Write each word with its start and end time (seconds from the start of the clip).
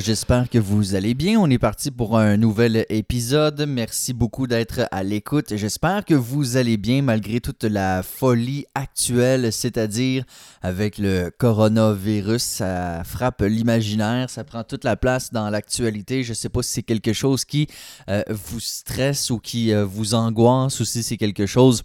j'espère 0.00 0.48
que 0.48 0.58
vous 0.58 0.94
allez 0.94 1.14
bien. 1.14 1.38
On 1.40 1.50
est 1.50 1.58
parti 1.58 1.90
pour 1.90 2.16
un 2.16 2.36
nouvel 2.36 2.86
épisode. 2.90 3.66
Merci 3.68 4.12
beaucoup 4.12 4.46
d'être 4.46 4.88
à 4.92 5.02
l'écoute. 5.02 5.56
J'espère 5.56 6.04
que 6.04 6.14
vous 6.14 6.56
allez 6.56 6.76
bien 6.76 7.02
malgré 7.02 7.40
toute 7.40 7.64
la 7.64 8.02
folie 8.02 8.66
actuelle, 8.74 9.52
c'est-à-dire 9.52 10.24
avec 10.62 10.98
le 10.98 11.30
coronavirus. 11.36 12.42
Ça 12.42 13.02
frappe 13.04 13.42
l'imaginaire, 13.42 14.30
ça 14.30 14.44
prend 14.44 14.64
toute 14.64 14.84
la 14.84 14.96
place 14.96 15.32
dans 15.32 15.50
l'actualité. 15.50 16.22
Je 16.22 16.30
ne 16.30 16.34
sais 16.34 16.48
pas 16.48 16.62
si 16.62 16.74
c'est 16.74 16.82
quelque 16.82 17.12
chose 17.12 17.44
qui 17.44 17.66
euh, 18.08 18.22
vous 18.28 18.60
stresse 18.60 19.30
ou 19.30 19.38
qui 19.38 19.72
euh, 19.72 19.84
vous 19.84 20.14
angoisse 20.14 20.78
ou 20.80 20.84
si 20.84 21.02
c'est 21.02 21.16
quelque 21.16 21.46
chose 21.46 21.82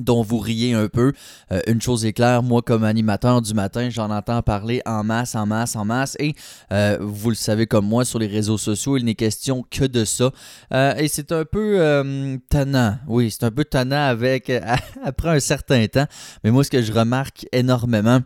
dont 0.00 0.22
vous 0.22 0.38
riez 0.38 0.74
un 0.74 0.88
peu. 0.88 1.12
Euh, 1.52 1.60
une 1.66 1.80
chose 1.80 2.04
est 2.04 2.12
claire, 2.12 2.42
moi 2.42 2.62
comme 2.62 2.84
animateur 2.84 3.42
du 3.42 3.54
matin, 3.54 3.90
j'en 3.90 4.10
entends 4.10 4.42
parler 4.42 4.80
en 4.86 5.04
masse, 5.04 5.34
en 5.34 5.46
masse, 5.46 5.76
en 5.76 5.84
masse. 5.84 6.16
Et 6.18 6.34
euh, 6.72 6.98
vous 7.00 7.30
le 7.30 7.36
savez 7.36 7.66
comme 7.66 7.86
moi, 7.86 8.04
sur 8.04 8.18
les 8.18 8.26
réseaux 8.26 8.58
sociaux, 8.58 8.96
il 8.96 9.04
n'est 9.04 9.14
question 9.14 9.64
que 9.70 9.84
de 9.84 10.04
ça. 10.04 10.30
Euh, 10.72 10.94
et 10.96 11.08
c'est 11.08 11.32
un 11.32 11.44
peu 11.44 12.38
tannant. 12.48 12.98
Oui, 13.06 13.30
c'est 13.30 13.44
un 13.44 13.50
peu 13.50 13.64
tannant 13.64 14.06
avec 14.06 14.50
après 15.04 15.30
un 15.30 15.40
certain 15.40 15.86
temps. 15.86 16.06
Mais 16.44 16.50
moi, 16.50 16.64
ce 16.64 16.70
que 16.70 16.82
je 16.82 16.92
remarque 16.92 17.46
énormément, 17.52 18.20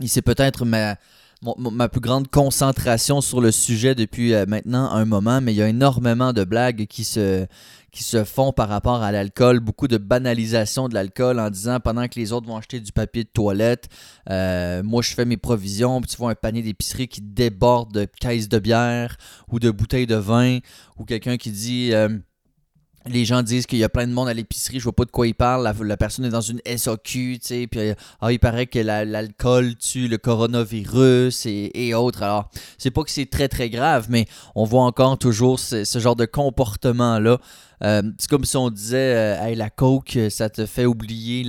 et 0.00 0.08
c'est 0.08 0.22
peut-être 0.22 0.64
ma 0.64 0.96
ma 1.58 1.88
plus 1.88 2.00
grande 2.00 2.28
concentration 2.28 3.20
sur 3.20 3.40
le 3.40 3.52
sujet 3.52 3.94
depuis 3.94 4.32
maintenant 4.48 4.90
un 4.90 5.04
moment, 5.04 5.40
mais 5.40 5.52
il 5.52 5.56
y 5.56 5.62
a 5.62 5.68
énormément 5.68 6.32
de 6.32 6.44
blagues 6.44 6.86
qui 6.86 7.04
se, 7.04 7.46
qui 7.94 8.02
se 8.02 8.24
font 8.24 8.52
par 8.52 8.68
rapport 8.68 9.02
à 9.02 9.12
l'alcool, 9.12 9.60
beaucoup 9.60 9.86
de 9.86 9.98
banalisation 9.98 10.88
de 10.88 10.94
l'alcool 10.94 11.38
en 11.38 11.48
disant 11.48 11.78
pendant 11.78 12.08
que 12.08 12.18
les 12.18 12.32
autres 12.32 12.48
vont 12.48 12.56
acheter 12.56 12.80
du 12.80 12.90
papier 12.90 13.22
de 13.22 13.28
toilette, 13.28 13.88
euh, 14.30 14.82
moi 14.82 15.00
je 15.00 15.14
fais 15.14 15.24
mes 15.24 15.36
provisions, 15.36 16.00
puis 16.00 16.10
tu 16.10 16.16
vois 16.16 16.32
un 16.32 16.34
panier 16.34 16.62
d'épicerie 16.62 17.06
qui 17.06 17.20
déborde 17.22 17.92
de 17.92 18.04
caisses 18.04 18.48
de 18.48 18.58
bière 18.58 19.16
ou 19.48 19.60
de 19.60 19.70
bouteilles 19.70 20.08
de 20.08 20.16
vin, 20.16 20.58
ou 20.98 21.04
quelqu'un 21.04 21.36
qui 21.36 21.52
dit 21.52 21.90
euh, 21.92 22.08
les 23.06 23.24
gens 23.24 23.42
disent 23.42 23.66
qu'il 23.66 23.78
y 23.78 23.84
a 23.84 23.88
plein 23.88 24.06
de 24.06 24.12
monde 24.12 24.28
à 24.28 24.34
l'épicerie, 24.34 24.78
je 24.78 24.84
vois 24.84 24.94
pas 24.94 25.04
de 25.04 25.10
quoi 25.10 25.26
ils 25.26 25.34
parlent. 25.34 25.70
La, 25.82 25.96
personne 25.96 26.24
est 26.24 26.30
dans 26.30 26.40
une 26.40 26.60
SAQ, 26.64 27.38
tu 27.38 27.38
sais, 27.42 27.66
puis 27.66 27.92
ah, 28.20 28.32
il 28.32 28.38
paraît 28.38 28.66
que 28.66 28.78
l'alcool 28.78 29.76
tue 29.76 30.08
le 30.08 30.18
coronavirus 30.18 31.46
et, 31.46 31.94
autres. 31.94 32.22
Alors, 32.22 32.50
c'est 32.78 32.90
pas 32.90 33.02
que 33.02 33.10
c'est 33.10 33.26
très 33.26 33.48
très 33.48 33.68
grave, 33.70 34.06
mais 34.08 34.26
on 34.54 34.64
voit 34.64 34.82
encore 34.82 35.18
toujours 35.18 35.60
ce, 35.60 35.84
ce 35.84 35.98
genre 35.98 36.16
de 36.16 36.24
comportement-là 36.24 37.38
euh, 37.84 38.02
c'est 38.18 38.30
comme 38.30 38.44
si 38.44 38.56
on 38.56 38.70
disait 38.70 39.14
euh, 39.14 39.54
la 39.54 39.68
coke, 39.68 40.18
ça 40.30 40.48
te 40.48 40.64
fait 40.64 40.86
oublier 40.86 41.44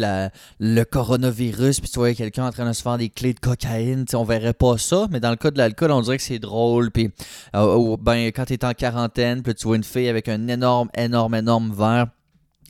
le 0.59 0.83
coronavirus, 0.83 1.79
puis 1.79 1.89
tu 1.89 1.99
vois 1.99 2.13
quelqu'un 2.13 2.47
en 2.47 2.51
train 2.51 2.67
de 2.67 2.73
se 2.73 2.81
faire 2.81 2.97
des 2.97 3.09
clés 3.09 3.33
de 3.33 3.39
cocaïne. 3.39 4.05
on 4.13 4.23
verrait 4.25 4.53
pas 4.53 4.77
ça, 4.77 5.07
mais 5.11 5.19
dans 5.21 5.29
le 5.29 5.37
cas 5.37 5.51
de 5.51 5.57
l'alcool, 5.57 5.91
on 5.91 6.01
dirait 6.01 6.17
que 6.17 6.23
c'est 6.23 6.39
drôle. 6.39 6.91
Puis 6.91 7.09
euh, 7.55 7.95
ben, 8.01 8.27
quand 8.27 8.45
tu 8.45 8.53
es 8.53 8.65
en 8.65 8.73
quarantaine, 8.73 9.43
puis 9.43 9.55
tu 9.55 9.65
vois 9.65 9.77
une 9.77 9.83
fille 9.83 10.09
avec 10.09 10.27
un 10.27 10.47
énorme, 10.47 10.89
énorme, 10.97 11.35
énorme 11.35 11.73
verre 11.73 12.07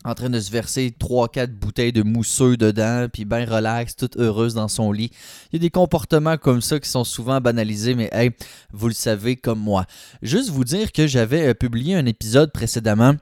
en 0.03 0.13
train 0.13 0.29
de 0.29 0.39
se 0.39 0.51
verser 0.51 0.95
3-4 0.99 1.47
bouteilles 1.47 1.91
de 1.91 2.03
mousseux 2.03 2.57
dedans, 2.57 3.07
puis 3.11 3.25
bien 3.25 3.43
relax, 3.43 3.95
toute 3.95 4.17
heureuse 4.17 4.53
dans 4.53 4.67
son 4.67 4.91
lit. 4.91 5.09
Il 5.51 5.55
y 5.55 5.55
a 5.55 5.59
des 5.59 5.71
comportements 5.71 6.37
comme 6.37 6.61
ça 6.61 6.79
qui 6.79 6.87
sont 6.87 7.03
souvent 7.03 7.41
banalisés, 7.41 7.95
mais 7.95 8.09
hey, 8.11 8.29
vous 8.71 8.87
le 8.87 8.93
savez 8.93 9.35
comme 9.35 9.59
moi. 9.59 9.85
Juste 10.21 10.51
vous 10.51 10.63
dire 10.63 10.91
que 10.91 11.07
j'avais 11.07 11.55
publié 11.55 11.95
un 11.95 12.05
épisode 12.05 12.51
précédemment 12.51 13.15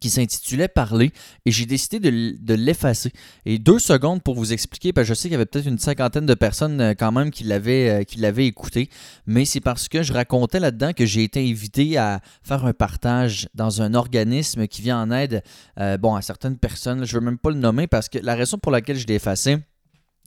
qui 0.00 0.10
s'intitulait 0.10 0.68
Parler 0.68 1.12
et 1.44 1.50
j'ai 1.50 1.66
décidé 1.66 2.00
de, 2.00 2.54
l'effacer. 2.54 3.12
Et 3.44 3.58
deux 3.58 3.78
secondes 3.78 4.22
pour 4.22 4.34
vous 4.34 4.52
expliquer, 4.52 4.92
parce 4.92 5.06
je 5.06 5.14
sais 5.14 5.28
qu'il 5.28 5.32
y 5.32 5.34
avait 5.34 5.46
peut-être 5.46 5.66
une 5.66 5.78
cinquantaine 5.78 6.26
de 6.26 6.34
personnes 6.34 6.80
euh, 6.80 6.94
quand 6.94 7.12
même 7.12 7.30
qui 7.30 7.44
l'avaient, 7.44 8.00
euh, 8.00 8.04
qui 8.04 8.18
l'avaient 8.18 8.46
écouté, 8.46 8.90
mais 9.26 9.44
c'est 9.44 9.60
parce 9.60 9.88
que 9.88 10.02
je 10.02 10.12
racontais 10.12 10.60
là-dedans 10.60 10.92
que 10.92 11.06
j'ai 11.06 11.22
été 11.22 11.48
invité 11.48 11.96
à 11.96 12.20
faire 12.42 12.64
un 12.64 12.72
partage 12.72 13.48
dans 13.54 13.82
un 13.82 13.94
organisme 13.94 14.66
qui 14.66 14.82
vient 14.82 15.00
en 15.00 15.10
aide 15.10 15.42
euh, 15.78 15.96
bon, 15.96 16.14
à 16.14 16.22
certaines 16.22 16.58
personnes. 16.58 17.04
Je 17.04 17.16
ne 17.16 17.20
veux 17.20 17.24
même 17.24 17.38
pas 17.38 17.50
le 17.50 17.56
nommer 17.56 17.86
parce 17.86 18.08
que 18.08 18.18
la 18.18 18.34
raison 18.34 18.58
pour 18.58 18.72
laquelle 18.72 18.96
je 18.96 19.06
l'ai 19.06 19.14
effacé, 19.14 19.58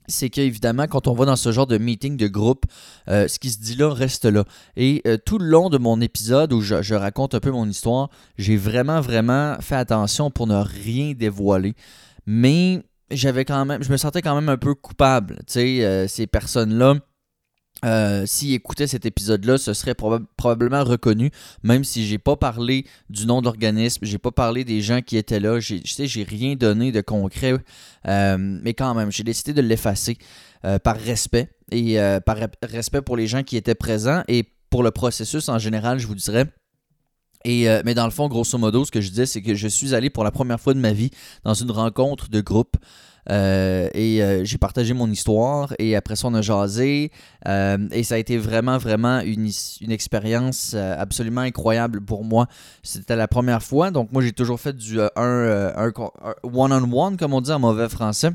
c'est 0.09 0.29
qu'évidemment, 0.29 0.87
quand 0.87 1.07
on 1.07 1.13
va 1.13 1.25
dans 1.25 1.35
ce 1.35 1.51
genre 1.51 1.67
de 1.67 1.77
meeting 1.77 2.17
de 2.17 2.27
groupe, 2.27 2.65
euh, 3.07 3.27
ce 3.27 3.39
qui 3.39 3.49
se 3.49 3.59
dit 3.59 3.75
là 3.75 3.93
reste 3.93 4.25
là. 4.25 4.43
Et 4.75 5.01
euh, 5.07 5.17
tout 5.23 5.37
le 5.37 5.45
long 5.45 5.69
de 5.69 5.77
mon 5.77 6.01
épisode 6.01 6.53
où 6.53 6.61
je, 6.61 6.93
raconte 6.93 7.35
un 7.35 7.39
peu 7.39 7.51
mon 7.51 7.67
histoire, 7.67 8.09
j'ai 8.37 8.57
vraiment, 8.57 9.01
vraiment 9.01 9.57
fait 9.61 9.75
attention 9.75 10.31
pour 10.31 10.47
ne 10.47 10.55
rien 10.55 11.13
dévoiler. 11.13 11.73
Mais 12.25 12.83
j'avais 13.11 13.45
quand 13.45 13.65
même, 13.65 13.83
je 13.83 13.91
me 13.91 13.97
sentais 13.97 14.21
quand 14.21 14.35
même 14.35 14.49
un 14.49 14.57
peu 14.57 14.75
coupable. 14.75 15.37
Tu 15.47 15.53
sais, 15.53 15.85
euh, 15.85 16.07
ces 16.07 16.27
personnes-là 16.27 16.95
euh, 17.85 18.25
s'il 18.25 18.53
écoutait 18.53 18.88
cet 18.88 19.06
épisode-là, 19.06 19.57
ce 19.57 19.73
serait 19.73 19.95
probablement 19.95 20.84
reconnu, 20.84 21.31
même 21.63 21.84
si 21.84 22.06
j'ai 22.06 22.17
pas 22.17 22.35
parlé 22.35 22.85
du 23.09 23.25
nom 23.25 23.40
de 23.40 23.45
l'organisme, 23.45 24.06
j'ai 24.06 24.17
pas 24.17 24.31
parlé 24.31 24.66
des 24.66 24.81
gens 24.81 25.01
qui 25.01 25.17
étaient 25.17 25.40
là, 25.40 25.59
je 25.59 25.75
sais, 25.85 26.07
j'ai 26.07 26.23
rien 26.23 26.56
donné 26.56 26.91
de 26.91 27.01
concret, 27.01 27.53
euh, 28.07 28.38
mais 28.38 28.73
quand 28.73 28.94
même, 28.95 29.12
j'ai 29.12 29.23
décidé 29.23 29.53
de 29.53 29.62
l'effacer 29.62 30.18
euh, 30.66 30.78
par 30.78 30.97
respect 30.97 31.50
et 31.72 31.97
par 32.25 32.38
respect 32.63 33.01
pour 33.01 33.16
les 33.16 33.28
gens 33.28 33.44
qui 33.44 33.56
étaient 33.56 33.75
présents 33.75 34.23
et 34.28 34.44
pour 34.69 34.84
le 34.84 34.91
processus 34.91 35.50
en 35.50 35.59
général, 35.59 36.00
je 36.00 36.07
vous 36.07 36.16
dirais. 36.16 36.45
Et, 37.45 37.68
mais 37.85 37.94
dans 37.94 38.06
le 38.06 38.12
fond, 38.12 38.28
grosso 38.28 38.57
modo, 38.57 38.84
ce 38.85 38.91
que 38.91 39.01
je 39.01 39.09
disais, 39.09 39.28
c'est 39.28 39.44
que 39.44 39.53
je 39.53 39.68
suis 39.68 39.94
allé 39.94 40.09
pour 40.09 40.23
la 40.23 40.31
première 40.31 40.59
fois 40.59 40.73
de 40.73 40.79
ma 40.79 40.91
vie 40.91 41.12
dans 41.44 41.53
une 41.53 41.69
rencontre 41.69 42.28
de 42.29 42.41
groupe. 42.41 42.75
Euh, 43.30 43.90
et 43.94 44.24
euh, 44.24 44.44
j'ai 44.44 44.57
partagé 44.57 44.94
mon 44.94 45.09
histoire 45.09 45.74
et 45.78 45.96
après 45.96 46.16
ça 46.16 46.28
on 46.28 46.34
a 46.34 46.41
jasé 46.41 47.12
euh, 47.47 47.78
et 47.91 48.03
ça 48.03 48.16
a 48.16 48.18
été 48.18 48.38
vraiment 48.38 48.78
vraiment 48.78 49.19
une, 49.19 49.50
expérience 49.90 50.74
absolument 50.74 51.41
incroyable 51.41 52.02
pour 52.02 52.24
moi. 52.24 52.47
C'était 52.84 53.16
la 53.16 53.28
première 53.28 53.63
fois 53.63 53.91
donc 53.91 54.12
moi 54.12 54.22
j'ai 54.22 54.31
toujours 54.31 54.59
fait 54.59 54.75
du 54.75 55.00
un, 55.02 55.09
un 55.16 55.91
one-on-one 56.44 57.18
comme 57.18 57.34
on 57.34 57.41
dit 57.41 57.52
en 57.52 57.59
mauvais 57.59 57.90
français. 57.90 58.31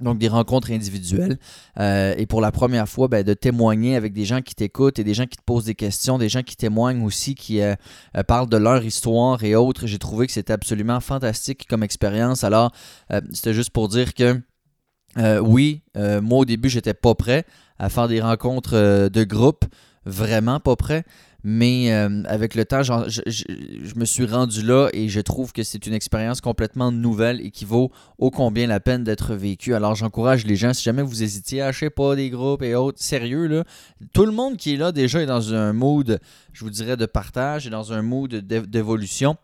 Donc 0.00 0.18
des 0.18 0.28
rencontres 0.28 0.70
individuelles. 0.70 1.38
Euh, 1.78 2.14
et 2.16 2.26
pour 2.26 2.40
la 2.40 2.52
première 2.52 2.88
fois, 2.88 3.08
ben, 3.08 3.22
de 3.22 3.34
témoigner 3.34 3.96
avec 3.96 4.12
des 4.12 4.24
gens 4.24 4.40
qui 4.42 4.54
t'écoutent 4.54 4.98
et 4.98 5.04
des 5.04 5.14
gens 5.14 5.26
qui 5.26 5.36
te 5.36 5.42
posent 5.44 5.64
des 5.64 5.74
questions, 5.74 6.18
des 6.18 6.28
gens 6.28 6.42
qui 6.42 6.56
témoignent 6.56 7.04
aussi, 7.04 7.34
qui 7.34 7.60
euh, 7.60 7.74
euh, 8.16 8.22
parlent 8.22 8.48
de 8.48 8.56
leur 8.56 8.84
histoire 8.84 9.42
et 9.44 9.54
autres. 9.54 9.86
J'ai 9.86 9.98
trouvé 9.98 10.26
que 10.26 10.32
c'était 10.32 10.52
absolument 10.52 11.00
fantastique 11.00 11.66
comme 11.68 11.82
expérience. 11.82 12.44
Alors, 12.44 12.72
c'était 13.32 13.54
juste 13.54 13.70
pour 13.70 13.88
dire 13.88 14.14
que 14.14 14.40
oui, 15.40 15.82
moi 15.96 16.38
au 16.38 16.44
début, 16.44 16.68
j'étais 16.68 16.94
pas 16.94 17.14
prêt 17.14 17.44
à 17.78 17.88
faire 17.88 18.08
des 18.08 18.20
rencontres 18.20 19.08
de 19.08 19.24
groupe. 19.24 19.64
Vraiment 20.04 20.60
pas 20.60 20.76
prêt. 20.76 21.04
Mais 21.44 21.92
euh, 21.92 22.24
avec 22.26 22.56
le 22.56 22.64
temps, 22.64 22.82
je, 22.82 23.94
me 23.96 24.04
suis 24.04 24.26
rendu 24.26 24.62
là 24.62 24.88
et 24.92 25.08
je 25.08 25.20
trouve 25.20 25.52
que 25.52 25.62
c'est 25.62 25.86
une 25.86 25.92
expérience 25.92 26.40
complètement 26.40 26.90
nouvelle 26.90 27.40
et 27.40 27.52
qui 27.52 27.64
vaut 27.64 27.92
ô 28.18 28.32
combien 28.32 28.66
la 28.66 28.80
peine 28.80 29.04
d'être 29.04 29.34
vécue. 29.34 29.74
Alors 29.74 29.94
j'encourage 29.94 30.44
les 30.44 30.56
gens, 30.56 30.74
si 30.74 30.82
jamais 30.82 31.02
vous 31.02 31.22
hésitiez 31.22 31.62
à 31.62 31.68
acheter 31.68 31.90
pas 31.90 32.16
des 32.16 32.30
groupes 32.30 32.62
et 32.62 32.74
autres, 32.74 33.00
sérieux, 33.00 33.46
là, 33.46 33.64
tout 34.12 34.26
le 34.26 34.32
monde 34.32 34.56
qui 34.56 34.74
est 34.74 34.76
là 34.76 34.90
déjà 34.90 35.22
est 35.22 35.26
dans 35.26 35.54
un 35.54 35.72
mood, 35.72 36.18
je 36.52 36.64
vous 36.64 36.70
dirais, 36.70 36.96
de 36.96 37.06
partage 37.06 37.68
et 37.68 37.70
dans 37.70 37.92
un 37.92 38.02
mood 38.02 38.34
d'évolution 38.34 39.36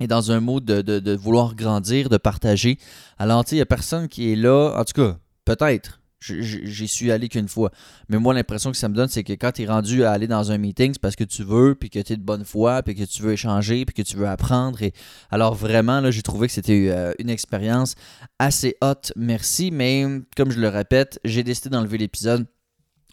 et 0.00 0.08
dans 0.08 0.32
un 0.32 0.40
mood 0.40 0.64
de, 0.64 0.82
de, 0.82 0.98
de, 0.98 1.12
vouloir 1.14 1.54
grandir, 1.54 2.08
de 2.08 2.16
partager. 2.16 2.78
Alors, 3.18 3.44
tu 3.44 3.50
sais, 3.50 3.56
il 3.56 3.58
n'y 3.58 3.62
a 3.62 3.66
personne 3.66 4.08
qui 4.08 4.32
est 4.32 4.36
là, 4.36 4.74
en 4.76 4.84
tout 4.84 5.00
cas, 5.00 5.16
peut-être, 5.44 6.00
J'y 6.24 6.88
suis 6.88 7.10
allé 7.10 7.28
qu'une 7.28 7.48
fois. 7.48 7.70
Mais 8.08 8.18
moi, 8.18 8.32
l'impression 8.34 8.70
que 8.70 8.76
ça 8.76 8.88
me 8.88 8.94
donne, 8.94 9.08
c'est 9.08 9.24
que 9.24 9.32
quand 9.34 9.52
tu 9.52 9.62
es 9.62 9.66
rendu 9.66 10.04
à 10.04 10.12
aller 10.12 10.26
dans 10.26 10.50
un 10.52 10.58
meeting, 10.58 10.92
c'est 10.94 11.00
parce 11.00 11.16
que 11.16 11.24
tu 11.24 11.44
veux, 11.44 11.74
puis 11.74 11.90
que 11.90 11.98
tu 11.98 12.14
es 12.14 12.16
de 12.16 12.22
bonne 12.22 12.44
foi, 12.44 12.82
puis 12.82 12.94
que 12.94 13.04
tu 13.04 13.22
veux 13.22 13.32
échanger, 13.32 13.84
puis 13.84 13.94
que 13.94 14.08
tu 14.08 14.16
veux 14.16 14.28
apprendre. 14.28 14.82
Et... 14.82 14.92
Alors 15.30 15.54
vraiment, 15.54 16.00
là, 16.00 16.10
j'ai 16.10 16.22
trouvé 16.22 16.46
que 16.46 16.52
c'était 16.52 16.88
euh, 16.90 17.12
une 17.18 17.30
expérience 17.30 17.94
assez 18.38 18.76
haute. 18.80 19.12
Merci. 19.16 19.70
Mais 19.70 20.06
comme 20.36 20.50
je 20.50 20.60
le 20.60 20.68
répète, 20.68 21.20
j'ai 21.24 21.42
décidé 21.42 21.70
d'enlever 21.70 21.98
l'épisode 21.98 22.46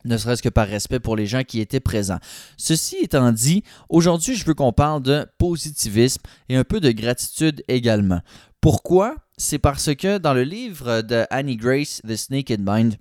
ne 0.06 0.18
serait-ce 0.18 0.42
que 0.42 0.50
par 0.50 0.68
respect 0.68 1.00
pour 1.00 1.16
les 1.16 1.26
gens 1.26 1.44
qui 1.44 1.60
étaient 1.60 1.80
présents. 1.80 2.20
Ceci 2.58 2.98
étant 3.02 3.32
dit, 3.32 3.64
aujourd'hui, 3.90 4.36
je 4.36 4.46
veux 4.46 4.54
qu'on 4.54 4.74
parle 4.74 5.02
de 5.02 5.26
positivisme 5.38 6.22
et 6.50 6.56
un 6.56 6.64
peu 6.64 6.80
de 6.80 6.92
gratitude 6.92 7.64
également. 7.68 8.22
Pourquoi? 8.62 9.16
C'est 9.38 9.60
parce 9.60 9.94
que 9.96 10.20
dans 10.20 10.36
le 10.36 10.44
livre 10.44 11.02
de 11.02 11.26
Annie 11.32 11.58
Grace, 11.58 12.02
The 12.08 12.16
Snake 12.16 12.54
Mind, 12.60 12.96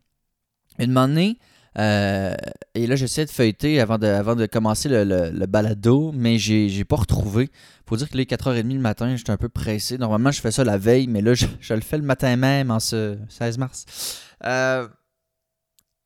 une 0.79 0.97
année, 0.97 1.39
euh, 1.79 2.35
et 2.75 2.87
là 2.87 2.97
j'essaie 2.97 3.25
de 3.25 3.31
feuilleter 3.31 3.79
avant 3.79 3.99
de, 3.99 4.47
commencer 4.47 4.89
le, 4.89 5.47
balado, 5.47 6.13
mais 6.15 6.39
j'ai 6.39 6.85
pas 6.85 6.97
retrouvé. 6.97 7.51
Faut 7.87 7.97
dire 7.97 8.09
que 8.09 8.17
les 8.17 8.25
4h30 8.25 8.73
le 8.73 8.81
matin, 8.81 9.15
j'étais 9.17 9.31
un 9.31 9.37
peu 9.37 9.49
pressé. 9.49 9.99
Normalement, 9.99 10.31
je 10.31 10.41
fais 10.41 10.51
ça 10.51 10.65
la 10.65 10.79
veille, 10.79 11.07
mais 11.09 11.21
là, 11.21 11.35
je, 11.35 11.75
le 11.75 11.81
fais 11.81 11.99
le 11.99 12.05
matin 12.05 12.37
même, 12.37 12.71
en 12.71 12.81
ce 12.81 13.19
16 13.29 13.59
mars. 13.59 13.85
Euh, 14.47 14.89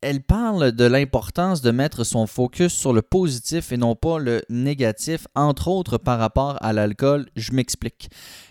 elle 0.00 0.22
parle 0.22 0.72
de 0.72 0.84
l'importance 0.84 1.62
de 1.62 1.70
mettre 1.70 2.04
son 2.04 2.26
focus 2.26 2.72
sur 2.72 2.92
le 2.92 3.00
positif 3.00 3.72
et 3.72 3.78
non 3.78 3.94
pas 3.96 4.18
le 4.18 4.42
négatif, 4.50 5.26
entre 5.34 5.68
autres 5.68 5.96
par 5.96 6.18
rapport 6.18 6.58
à 6.62 6.72
l'alcool. 6.72 7.26
Je 7.36 7.52
m'explique. 7.52 8.10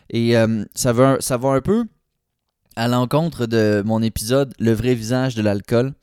Et 0.10 0.38
euh, 0.38 0.64
ça, 0.76 0.94
va, 0.94 1.18
un 1.20 1.62
peu 1.62 1.86
à 2.76 2.88
l'encontre 2.88 3.46
de 3.46 3.84
mon 3.86 4.02
épisode 4.02 4.54
Le 4.60 4.72
vrai 4.72 4.96
visage 4.96 5.36
de 5.36 5.42
l'alcool, 5.42 5.94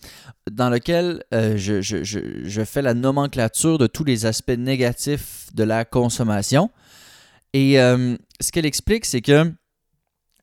dans 0.50 0.70
lequel 0.70 1.22
euh, 1.34 1.56
je, 1.56 1.80
je, 1.80 2.64
fais 2.64 2.82
la 2.82 2.94
nomenclature 2.94 3.78
de 3.78 3.86
tous 3.86 4.04
les 4.04 4.26
aspects 4.26 4.50
négatifs 4.50 5.48
de 5.54 5.64
la 5.64 5.84
consommation. 5.84 6.70
Et 7.52 7.80
euh, 7.80 8.16
ce 8.40 8.52
qu'elle 8.52 8.66
explique, 8.66 9.04
c'est 9.04 9.20
que 9.20 9.52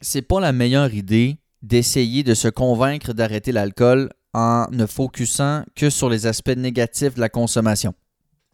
c'est 0.01 0.21
pas 0.21 0.39
la 0.39 0.51
meilleure 0.51 0.94
idée 0.94 1.38
d'essayer 1.62 2.24
de 2.24 2.33
se 2.33 2.48
convaincre 2.48 3.13
d'arrêter 3.13 3.51
l'alcool 3.51 4.09
en 4.33 4.68
ne 4.71 4.86
focusant 4.86 5.63
que 5.75 5.89
sur 5.89 6.09
les 6.09 6.27
aspects 6.27 6.56
négatifs 6.56 7.15
de 7.15 7.21
la 7.21 7.30
consommation. 7.30 7.94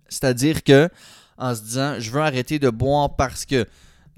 C'est-à-dire 0.08 0.64
que 0.64 0.90
en 1.38 1.56
se 1.56 1.62
disant 1.62 1.96
je 2.00 2.12
veux 2.12 2.22
arrêter 2.22 2.60
de 2.60 2.70
boire 2.70 3.16
parce 3.16 3.46
que 3.46 3.66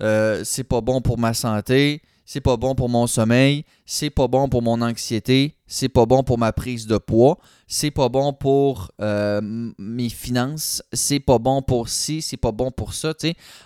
euh, 0.01 0.43
c'est 0.43 0.63
pas 0.63 0.81
bon 0.81 1.01
pour 1.01 1.17
ma 1.17 1.33
santé, 1.33 2.01
c'est 2.25 2.41
pas 2.41 2.57
bon 2.57 2.73
pour 2.75 2.89
mon 2.89 3.07
sommeil, 3.07 3.65
c'est 3.85 4.09
pas 4.09 4.27
bon 4.27 4.49
pour 4.49 4.61
mon 4.61 4.81
anxiété, 4.81 5.55
c'est 5.67 5.89
pas 5.89 6.05
bon 6.05 6.23
pour 6.23 6.37
ma 6.37 6.51
prise 6.51 6.87
de 6.87 6.97
poids, 6.97 7.37
c'est 7.67 7.91
pas 7.91 8.09
bon 8.09 8.33
pour 8.33 8.91
euh, 9.01 9.41
mes 9.77 10.09
finances, 10.09 10.83
c'est 10.91 11.19
pas 11.19 11.37
bon 11.37 11.61
pour 11.61 11.87
ci, 11.89 12.21
c'est 12.21 12.37
pas 12.37 12.51
bon 12.51 12.71
pour 12.71 12.93
ça. 12.93 13.13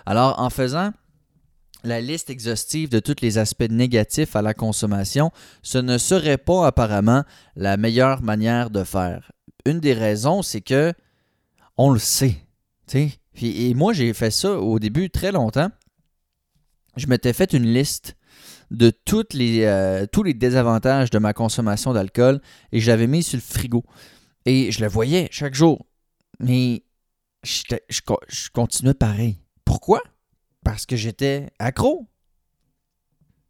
Alors, 0.05 0.39
en 0.39 0.49
faisant 0.49 0.91
la 1.83 2.01
liste 2.01 2.29
exhaustive 2.29 2.89
de 2.89 2.99
tous 2.99 3.15
les 3.21 3.37
aspects 3.37 3.69
négatifs 3.69 4.35
à 4.35 4.41
la 4.41 4.53
consommation, 4.53 5.31
ce 5.63 5.77
ne 5.77 5.97
serait 5.97 6.37
pas 6.37 6.67
apparemment 6.67 7.23
la 7.55 7.77
meilleure 7.77 8.21
manière 8.21 8.69
de 8.69 8.83
faire. 8.83 9.31
Une 9.65 9.79
des 9.79 9.93
raisons, 9.93 10.41
c'est 10.41 10.61
que 10.61 10.93
on 11.77 11.91
le 11.91 11.99
sait. 11.99 12.35
Et 13.41 13.73
moi, 13.73 13.93
j'ai 13.93 14.13
fait 14.13 14.31
ça 14.31 14.51
au 14.59 14.79
début 14.79 15.09
très 15.09 15.31
longtemps. 15.31 15.69
Je 16.99 17.07
m'étais 17.07 17.33
fait 17.33 17.53
une 17.53 17.65
liste 17.65 18.15
de 18.71 18.93
euh, 19.35 20.05
tous 20.11 20.23
les 20.23 20.33
désavantages 20.33 21.09
de 21.09 21.17
ma 21.17 21.33
consommation 21.33 21.93
d'alcool 21.93 22.41
et 22.71 22.79
je 22.79 22.91
l'avais 22.91 23.07
mis 23.07 23.23
sur 23.23 23.37
le 23.37 23.41
frigo. 23.41 23.83
Et 24.45 24.71
je 24.71 24.81
le 24.81 24.87
voyais 24.87 25.27
chaque 25.31 25.55
jour. 25.55 25.85
Mais 26.39 26.83
je, 27.43 27.63
je 27.89 28.49
continuais 28.53 28.93
pareil. 28.93 29.39
Pourquoi? 29.65 30.01
Parce 30.63 30.85
que 30.85 30.95
j'étais 30.95 31.49
accro. 31.59 32.07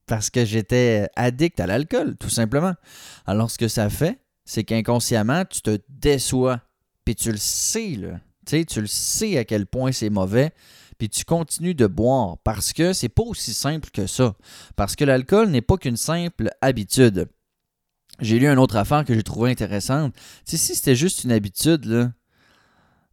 Parce 0.05 0.29
que 0.29 0.45
j'étais 0.45 1.07
addict 1.15 1.59
à 1.59 1.67
l'alcool, 1.67 2.17
tout 2.17 2.29
simplement. 2.29 2.73
Alors, 3.27 3.51
ce 3.51 3.57
que 3.57 3.67
ça 3.67 3.89
fait, 3.89 4.19
c'est 4.43 4.63
qu'inconsciemment, 4.63 5.45
tu 5.45 5.61
te 5.61 5.77
déçois. 5.87 6.61
Puis 7.05 7.15
tu 7.15 7.31
le 7.31 7.37
sais, 7.37 7.95
là. 7.95 8.19
tu 8.45 8.81
le 8.81 8.87
sais 8.87 9.37
à 9.37 9.45
quel 9.45 9.67
point 9.67 9.91
c'est 9.91 10.09
mauvais 10.09 10.51
puis 10.99 11.09
tu 11.09 11.23
continues 11.23 11.73
de 11.73 11.87
boire 11.87 12.37
parce 12.43 12.73
que 12.73 12.91
c'est 12.91 13.09
pas 13.09 13.23
aussi 13.23 13.53
simple 13.53 13.89
que 13.89 14.05
ça. 14.05 14.35
Parce 14.75 14.95
que 14.97 15.05
l'alcool 15.05 15.49
n'est 15.49 15.61
pas 15.61 15.77
qu'une 15.77 15.97
simple 15.97 16.51
habitude. 16.61 17.29
J'ai 18.19 18.37
lu 18.37 18.47
une 18.47 18.59
autre 18.59 18.75
affaire 18.75 19.05
que 19.05 19.13
j'ai 19.15 19.23
trouvée 19.23 19.49
intéressante. 19.49 20.13
si 20.43 20.57
c'était 20.57 20.95
juste 20.95 21.23
une 21.23 21.31
habitude, 21.31 21.85
là, 21.85 22.11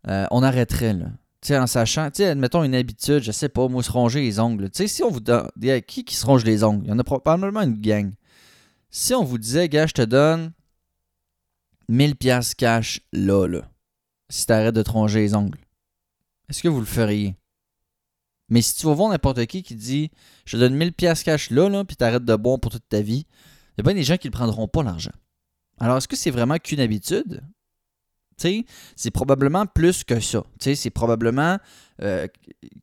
euh, 0.08 0.26
on 0.32 0.42
arrêterait. 0.42 0.94
Là. 0.94 1.62
en 1.62 1.68
sachant, 1.68 2.10
tu 2.10 2.24
admettons 2.24 2.64
une 2.64 2.74
habitude, 2.74 3.22
je 3.22 3.30
sais 3.30 3.48
pas, 3.48 3.68
moi, 3.68 3.84
se 3.84 3.92
ronger 3.92 4.20
les 4.20 4.40
ongles. 4.40 4.68
Tu 4.68 4.88
si 4.88 5.04
on 5.04 5.10
vous 5.10 5.20
dit 5.20 5.82
qui 5.86 6.04
qui 6.04 6.16
se 6.16 6.26
ronge 6.26 6.44
les 6.44 6.64
ongles, 6.64 6.84
il 6.86 6.90
y 6.90 6.92
en 6.92 6.98
a 6.98 7.04
probablement 7.04 7.62
une 7.62 7.80
gang. 7.80 8.12
Si 8.90 9.14
on 9.14 9.22
vous 9.22 9.38
disait, 9.38 9.68
gars, 9.68 9.86
je 9.86 9.94
te 9.94 10.02
donne 10.02 10.52
1000 11.88 12.16
pièces 12.16 12.56
cash 12.56 13.00
là, 13.12 13.46
là, 13.46 13.62
si 14.28 14.44
t'arrêtes 14.44 14.74
de 14.74 14.82
te 14.82 14.90
ronger 14.90 15.20
les 15.20 15.34
ongles, 15.36 15.58
est-ce 16.48 16.64
que 16.64 16.68
vous 16.68 16.80
le 16.80 16.86
feriez? 16.86 17.36
Mais 18.48 18.62
si 18.62 18.76
tu 18.76 18.86
vas 18.86 18.94
voir 18.94 19.10
n'importe 19.10 19.44
qui 19.46 19.62
qui 19.62 19.74
dit 19.74 20.10
Je 20.44 20.56
donne 20.56 20.74
1000 20.74 20.92
pièces 20.92 21.22
cash 21.22 21.50
là, 21.50 21.68
là 21.68 21.84
puis 21.84 21.96
t'arrêtes 21.96 22.24
de 22.24 22.36
boire 22.36 22.60
pour 22.60 22.70
toute 22.70 22.88
ta 22.88 23.00
vie, 23.00 23.26
il 23.76 23.78
y 23.78 23.80
a 23.80 23.82
bien 23.82 23.94
des 23.94 24.04
gens 24.04 24.16
qui 24.16 24.28
ne 24.28 24.32
prendront 24.32 24.68
pas 24.68 24.82
l'argent. 24.82 25.12
Alors, 25.78 25.98
est-ce 25.98 26.08
que 26.08 26.16
c'est 26.16 26.30
vraiment 26.30 26.56
qu'une 26.56 26.80
habitude? 26.80 27.42
c'est 28.96 29.10
probablement 29.10 29.66
plus 29.66 30.04
que 30.04 30.20
ça. 30.20 30.42
C'est 30.60 30.90
probablement 30.90 31.58
euh, 32.02 32.26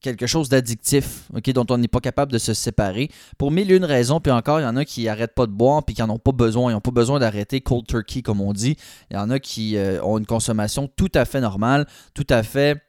quelque 0.02 0.26
chose 0.26 0.50
d'addictif 0.50 1.30
dont 1.54 1.66
on 1.70 1.78
n'est 1.78 1.88
pas 1.88 2.00
capable 2.00 2.32
de 2.32 2.38
se 2.38 2.54
séparer. 2.54 3.10
Pour 3.38 3.52
mille 3.52 3.72
et 3.72 3.76
une 3.76 3.86
raisons, 3.86 4.20
puis 4.20 4.32
encore, 4.32 4.60
il 4.60 4.64
y 4.64 4.66
en 4.66 4.76
a 4.76 4.86
qui 4.86 5.06
n'arrêtent 5.06 5.36
pas 5.36 5.46
de 5.46 5.52
boire 5.52 5.84
puis 5.84 5.96
qui 5.96 6.02
n'en 6.02 6.10
ont 6.10 6.20
pas 6.20 6.32
besoin. 6.32 6.72
Ils 6.72 6.74
n'ont 6.74 6.82
pas 6.82 6.92
besoin 6.92 7.20
d'arrêter 7.20 7.62
cold 7.62 7.86
turkey, 7.86 8.22
comme 8.22 8.42
on 8.42 8.54
dit. 8.54 8.78
Il 9.12 9.16
y 9.16 9.20
en 9.20 9.30
a 9.30 9.40
qui 9.40 9.78
euh, 9.78 10.04
ont 10.04 10.18
une 10.18 10.26
consommation 10.26 10.90
tout 10.96 11.12
à 11.14 11.26
fait 11.26 11.42
normale, 11.42 11.88
tout 12.14 12.28
à 12.30 12.42
fait 12.42 12.82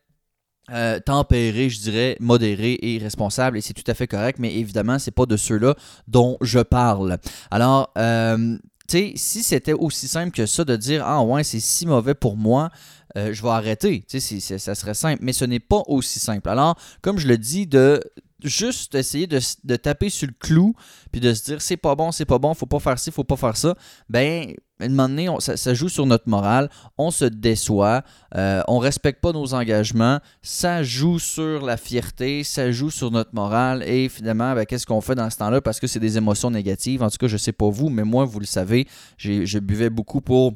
euh, 0.70 0.98
tempéré, 0.98 1.68
je 1.68 1.80
dirais, 1.80 2.16
modéré 2.20 2.78
et 2.80 2.98
responsable, 2.98 3.58
et 3.58 3.60
c'est 3.60 3.74
tout 3.74 3.88
à 3.90 3.94
fait 3.94 4.06
correct, 4.06 4.38
mais 4.38 4.54
évidemment, 4.54 4.98
c'est 4.98 5.10
pas 5.10 5.26
de 5.26 5.36
ceux-là 5.36 5.74
dont 6.08 6.38
je 6.40 6.60
parle. 6.60 7.18
Alors, 7.50 7.92
euh, 7.98 8.56
tu 8.88 8.98
sais, 8.98 9.12
si 9.16 9.42
c'était 9.42 9.74
aussi 9.74 10.08
simple 10.08 10.30
que 10.30 10.46
ça 10.46 10.64
de 10.64 10.76
dire 10.76 11.04
Ah 11.06 11.22
ouais, 11.22 11.44
c'est 11.44 11.60
si 11.60 11.86
mauvais 11.86 12.14
pour 12.14 12.36
moi, 12.36 12.70
euh, 13.16 13.32
je 13.32 13.42
vais 13.42 13.50
arrêter. 13.50 14.04
Tu 14.08 14.20
sais, 14.20 14.58
ça 14.58 14.74
serait 14.74 14.94
simple, 14.94 15.20
mais 15.22 15.32
ce 15.32 15.44
n'est 15.44 15.60
pas 15.60 15.82
aussi 15.86 16.18
simple. 16.18 16.48
Alors, 16.48 16.76
comme 17.02 17.18
je 17.18 17.28
le 17.28 17.38
dis, 17.38 17.66
de 17.66 18.02
juste 18.44 18.94
essayer 18.94 19.26
de, 19.26 19.76
taper 19.76 20.10
sur 20.10 20.28
le 20.28 20.34
clou 20.38 20.74
puis 21.10 21.20
de 21.20 21.32
se 21.34 21.44
dire 21.44 21.62
c'est 21.62 21.76
pas 21.76 21.94
bon, 21.94 22.12
c'est 22.12 22.24
pas 22.24 22.38
bon, 22.38 22.54
faut 22.54 22.66
pas 22.66 22.78
faire 22.78 22.98
ci, 22.98 23.10
faut 23.10 23.24
pas 23.24 23.36
faire 23.36 23.56
ça, 23.56 23.74
ben 24.08 24.54
à 24.80 24.86
un 24.86 24.88
moment 24.88 25.08
donné, 25.08 25.28
ça, 25.38 25.74
joue 25.74 25.88
sur 25.88 26.04
notre 26.04 26.28
morale, 26.28 26.68
on 26.98 27.12
se 27.12 27.24
déçoit, 27.24 28.02
euh, 28.34 28.60
on 28.66 28.78
respecte 28.78 29.20
pas 29.20 29.32
nos 29.32 29.54
engagements, 29.54 30.18
ça 30.42 30.82
joue 30.82 31.20
sur 31.20 31.64
la 31.64 31.76
fierté, 31.76 32.42
ça 32.42 32.72
joue 32.72 32.90
sur 32.90 33.12
notre 33.12 33.34
morale 33.34 33.84
et 33.84 34.08
finalement, 34.08 34.52
ben, 34.54 34.66
qu'est-ce 34.66 34.84
qu'on 34.84 35.00
fait 35.00 35.14
dans 35.14 35.30
ce 35.30 35.36
temps-là? 35.38 35.60
Parce 35.60 35.78
que 35.78 35.86
c'est 35.86 36.00
des 36.00 36.16
émotions 36.16 36.50
négatives. 36.50 37.04
En 37.04 37.08
tout 37.08 37.18
cas, 37.18 37.28
je 37.28 37.36
sais 37.36 37.52
pas 37.52 37.68
vous, 37.68 37.88
mais 37.88 38.02
moi, 38.02 38.24
vous 38.24 38.40
le 38.40 38.46
savez, 38.46 38.88
je 39.16 39.58
buvais 39.60 39.90
beaucoup 39.90 40.20
pour 40.20 40.54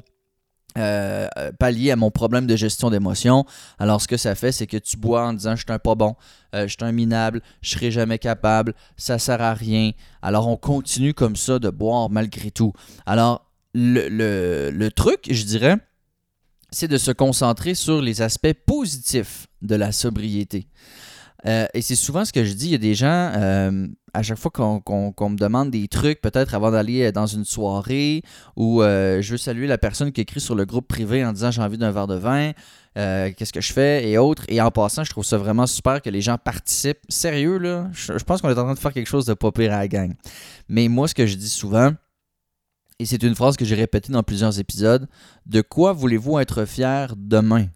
euh, 0.77 1.27
pallier 1.57 1.91
à 1.91 1.95
mon 1.95 2.11
problème 2.11 2.45
de 2.45 2.55
gestion 2.55 2.89
d'émotions. 2.89 3.45
Alors, 3.79 4.01
ce 4.01 4.07
que 4.07 4.17
ça 4.17 4.35
fait, 4.35 4.51
c'est 4.51 4.67
que 4.67 4.77
tu 4.77 4.97
bois 4.97 5.27
en 5.27 5.33
disant 5.33 5.55
je 5.55 5.63
suis 5.63 5.73
un 5.73 5.79
pas 5.79 5.95
bon, 5.95 6.15
euh, 6.55 6.67
je 6.67 6.75
suis 6.75 6.83
un 6.83 6.91
minable, 6.91 7.41
je 7.61 7.71
serai 7.71 7.91
jamais 7.91 8.19
capable, 8.19 8.73
ça 8.95 9.17
sert 9.19 9.41
à 9.41 9.53
rien. 9.53 9.91
Alors, 10.21 10.47
on 10.47 10.57
continue 10.57 11.13
comme 11.13 11.35
ça 11.35 11.59
de 11.59 11.69
boire 11.69 12.09
malgré 12.09 12.51
tout. 12.51 12.73
Alors, 13.05 13.45
le 13.73 14.87
truc, 14.89 15.27
je 15.29 15.43
dirais, 15.43 15.77
c'est 16.71 16.87
de 16.87 16.97
se 16.97 17.11
concentrer 17.11 17.73
sur 17.73 18.01
les 18.01 18.21
aspects 18.21 18.53
positifs 18.65 19.47
de 19.61 19.75
la 19.75 19.91
sobriété. 19.91 20.67
Euh, 21.45 21.67
et 21.73 21.81
c'est 21.81 21.95
souvent 21.95 22.25
ce 22.25 22.33
que 22.33 22.43
je 22.43 22.53
dis. 22.53 22.67
Il 22.67 22.71
y 22.71 22.75
a 22.75 22.79
des 22.79 22.95
gens, 22.95 23.31
euh, 23.35 23.87
à 24.13 24.23
chaque 24.23 24.37
fois 24.37 24.51
qu'on 24.51 25.29
me 25.29 25.37
demande 25.37 25.71
des 25.71 25.87
trucs, 25.87 26.21
peut-être 26.21 26.53
avant 26.53 26.71
d'aller 26.71 27.03
euh, 27.03 27.11
dans 27.11 27.27
une 27.27 27.45
soirée, 27.45 28.23
ou 28.55 28.81
je 28.81 29.31
veux 29.31 29.37
saluer 29.37 29.67
la 29.67 29.77
personne 29.77 30.11
qui 30.11 30.21
écrit 30.21 30.41
sur 30.41 30.55
le 30.55 30.65
groupe 30.65 30.87
privé 30.87 31.25
en 31.25 31.33
disant 31.33 31.51
j'ai 31.51 31.61
envie 31.61 31.77
d'un 31.77 31.91
verre 31.91 32.07
de 32.07 32.15
vin, 32.15 32.51
qu'est-ce 32.95 33.53
que 33.53 33.61
je 33.61 33.73
fais, 33.73 34.09
et 34.09 34.17
autres. 34.17 34.43
Et 34.47 34.61
en 34.61 34.71
passant, 34.71 35.03
je 35.03 35.11
trouve 35.11 35.25
ça 35.25 35.37
vraiment 35.37 35.67
super 35.67 36.01
que 36.01 36.09
les 36.09 36.21
gens 36.21 36.37
participent. 36.37 36.99
Sérieux, 37.07 37.57
là, 37.57 37.87
je, 37.93 38.23
pense 38.23 38.41
qu'on 38.41 38.49
est 38.49 38.59
en 38.59 38.63
train 38.63 38.73
de 38.73 38.79
faire 38.79 38.93
quelque 38.93 39.07
chose 39.07 39.25
de 39.25 39.33
pas 39.33 39.51
pire 39.51 39.73
à 39.73 39.79
la 39.79 39.87
gang. 39.87 40.13
Mais 40.67 40.87
moi, 40.87 41.07
ce 41.07 41.15
que 41.15 41.25
je 41.25 41.35
dis 41.35 41.49
souvent, 41.49 41.93
et 43.01 43.05
c'est 43.05 43.23
une 43.23 43.35
phrase 43.35 43.55
que 43.55 43.63
j'ai 43.63 43.75
répétée 43.75 44.11
dans 44.11 44.23
plusieurs 44.23 44.59
épisodes, 44.59 45.07
de 45.45 45.61
quoi 45.61 45.93
voulez-vous 45.93 46.37
être 46.39 46.65
fier 46.65 47.13
demain? 47.15 47.67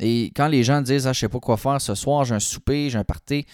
Et 0.00 0.32
quand 0.36 0.48
les 0.48 0.62
gens 0.62 0.80
disent 0.80 1.06
ah, 1.06 1.12
je 1.12 1.20
sais 1.20 1.28
pas 1.28 1.40
quoi 1.40 1.56
faire 1.56 1.80
ce 1.80 1.94
soir, 1.94 2.24
j'ai 2.24 2.34
un 2.34 2.40
souper, 2.40 2.90
j'ai 2.90 2.98
un 2.98 3.04
party, 3.04 3.46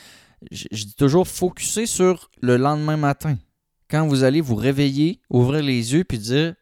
je, 0.51 0.67
dis 0.71 0.95
toujours 0.95 1.27
focuser 1.27 1.87
sur 1.87 2.31
le 2.41 2.57
lendemain 2.57 2.97
matin. 2.97 3.37
Quand 3.91 4.07
vous 4.07 4.25
allez 4.25 4.41
vous 4.41 4.57
réveiller, 4.57 5.21
ouvrir 5.31 5.63
les 5.63 5.95
yeux 5.95 6.05
puis 6.05 6.19
dire 6.19 6.55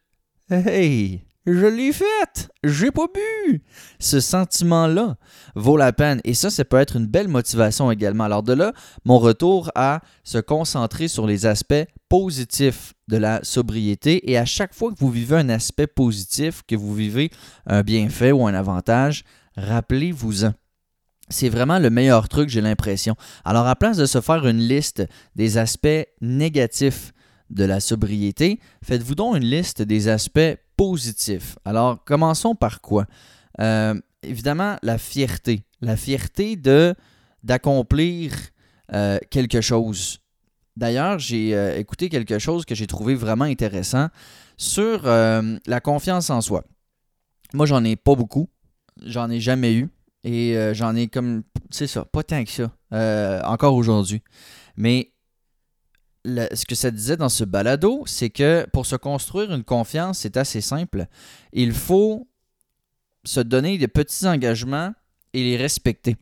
Hey, 0.50 1.22
je 1.46 1.66
l'ai 1.66 1.92
fait, 1.92 2.50
j'ai 2.62 2.92
pas 2.92 3.06
bu. 3.06 3.64
Ce 3.98 4.20
sentiment-là 4.20 5.16
vaut 5.56 5.76
la 5.76 5.92
peine 5.92 6.20
et 6.22 6.34
ça, 6.34 6.50
ça 6.50 6.64
peut 6.64 6.76
être 6.76 6.96
une 6.96 7.06
belle 7.06 7.26
motivation 7.26 7.90
également. 7.90 8.24
Alors 8.24 8.44
de 8.44 8.52
là, 8.52 8.72
mon 9.04 9.18
retour 9.18 9.70
à 9.74 10.02
se 10.22 10.38
concentrer 10.38 11.08
sur 11.08 11.26
les 11.26 11.46
aspects 11.46 11.84
positifs 12.08 12.94
de 13.08 13.16
la 13.16 13.42
sobriété 13.42 14.30
et 14.30 14.38
à 14.38 14.44
chaque 14.44 14.74
fois 14.74 14.92
que 14.92 14.98
vous 14.98 15.10
vivez 15.10 15.36
un 15.36 15.48
aspect 15.48 15.88
positif, 15.88 16.62
que 16.68 16.76
vous 16.76 16.94
vivez 16.94 17.30
un 17.66 17.82
bienfait 17.82 18.30
ou 18.30 18.46
un 18.46 18.54
avantage, 18.54 19.24
Rappelez-vous-en. 19.56 20.54
C'est 21.28 21.48
vraiment 21.48 21.78
le 21.78 21.90
meilleur 21.90 22.28
truc, 22.28 22.48
j'ai 22.48 22.60
l'impression. 22.60 23.14
Alors, 23.44 23.66
à 23.66 23.76
place 23.76 23.96
de 23.96 24.06
se 24.06 24.20
faire 24.20 24.46
une 24.46 24.58
liste 24.58 25.02
des 25.34 25.56
aspects 25.56 26.06
négatifs 26.20 27.12
de 27.50 27.64
la 27.64 27.80
sobriété, 27.80 28.60
faites-vous 28.82 29.14
donc 29.14 29.36
une 29.36 29.44
liste 29.44 29.82
des 29.82 30.08
aspects 30.08 30.56
positifs. 30.76 31.56
Alors, 31.64 32.02
commençons 32.04 32.54
par 32.54 32.80
quoi? 32.80 33.06
Euh, 33.60 33.94
évidemment, 34.22 34.76
la 34.82 34.98
fierté. 34.98 35.64
La 35.80 35.96
fierté 35.96 36.56
de 36.56 36.94
d'accomplir 37.42 38.32
euh, 38.94 39.18
quelque 39.30 39.60
chose. 39.60 40.18
D'ailleurs, 40.76 41.18
j'ai 41.18 41.54
euh, 41.54 41.76
écouté 41.76 42.08
quelque 42.08 42.38
chose 42.38 42.64
que 42.64 42.74
j'ai 42.74 42.86
trouvé 42.86 43.14
vraiment 43.14 43.44
intéressant 43.44 44.08
sur 44.56 45.02
la 45.04 45.80
confiance 45.80 46.30
en 46.30 46.40
soi. 46.40 46.64
Moi, 47.52 47.66
j'en 47.66 47.82
ai 47.84 47.96
pas 47.96 48.14
beaucoup. 48.14 48.48
J'en 49.00 49.30
ai 49.30 49.40
jamais 49.40 49.74
eu. 49.74 49.88
Et 50.24 50.56
euh, 50.56 50.72
j'en 50.72 50.94
ai 50.94 51.08
comme, 51.08 51.42
c'est 51.70 51.86
ça, 51.86 52.04
pas 52.04 52.22
tant 52.22 52.44
que 52.44 52.50
ça, 52.50 52.70
euh, 52.92 53.40
encore 53.42 53.74
aujourd'hui. 53.74 54.22
Mais 54.76 55.12
ce 56.24 56.64
que 56.64 56.76
ça 56.76 56.90
disait 56.90 57.16
dans 57.16 57.28
ce 57.28 57.42
balado, 57.42 58.04
c'est 58.06 58.30
que 58.30 58.66
pour 58.72 58.86
se 58.86 58.94
construire 58.94 59.52
une 59.52 59.64
confiance, 59.64 60.20
c'est 60.20 60.36
assez 60.36 60.60
simple. 60.60 61.06
Il 61.52 61.72
faut 61.72 62.28
se 63.24 63.40
donner 63.40 63.78
des 63.78 63.88
petits 63.88 64.26
engagements 64.26 64.92
et 65.32 65.42
les 65.42 65.56
respecter. 65.56 66.16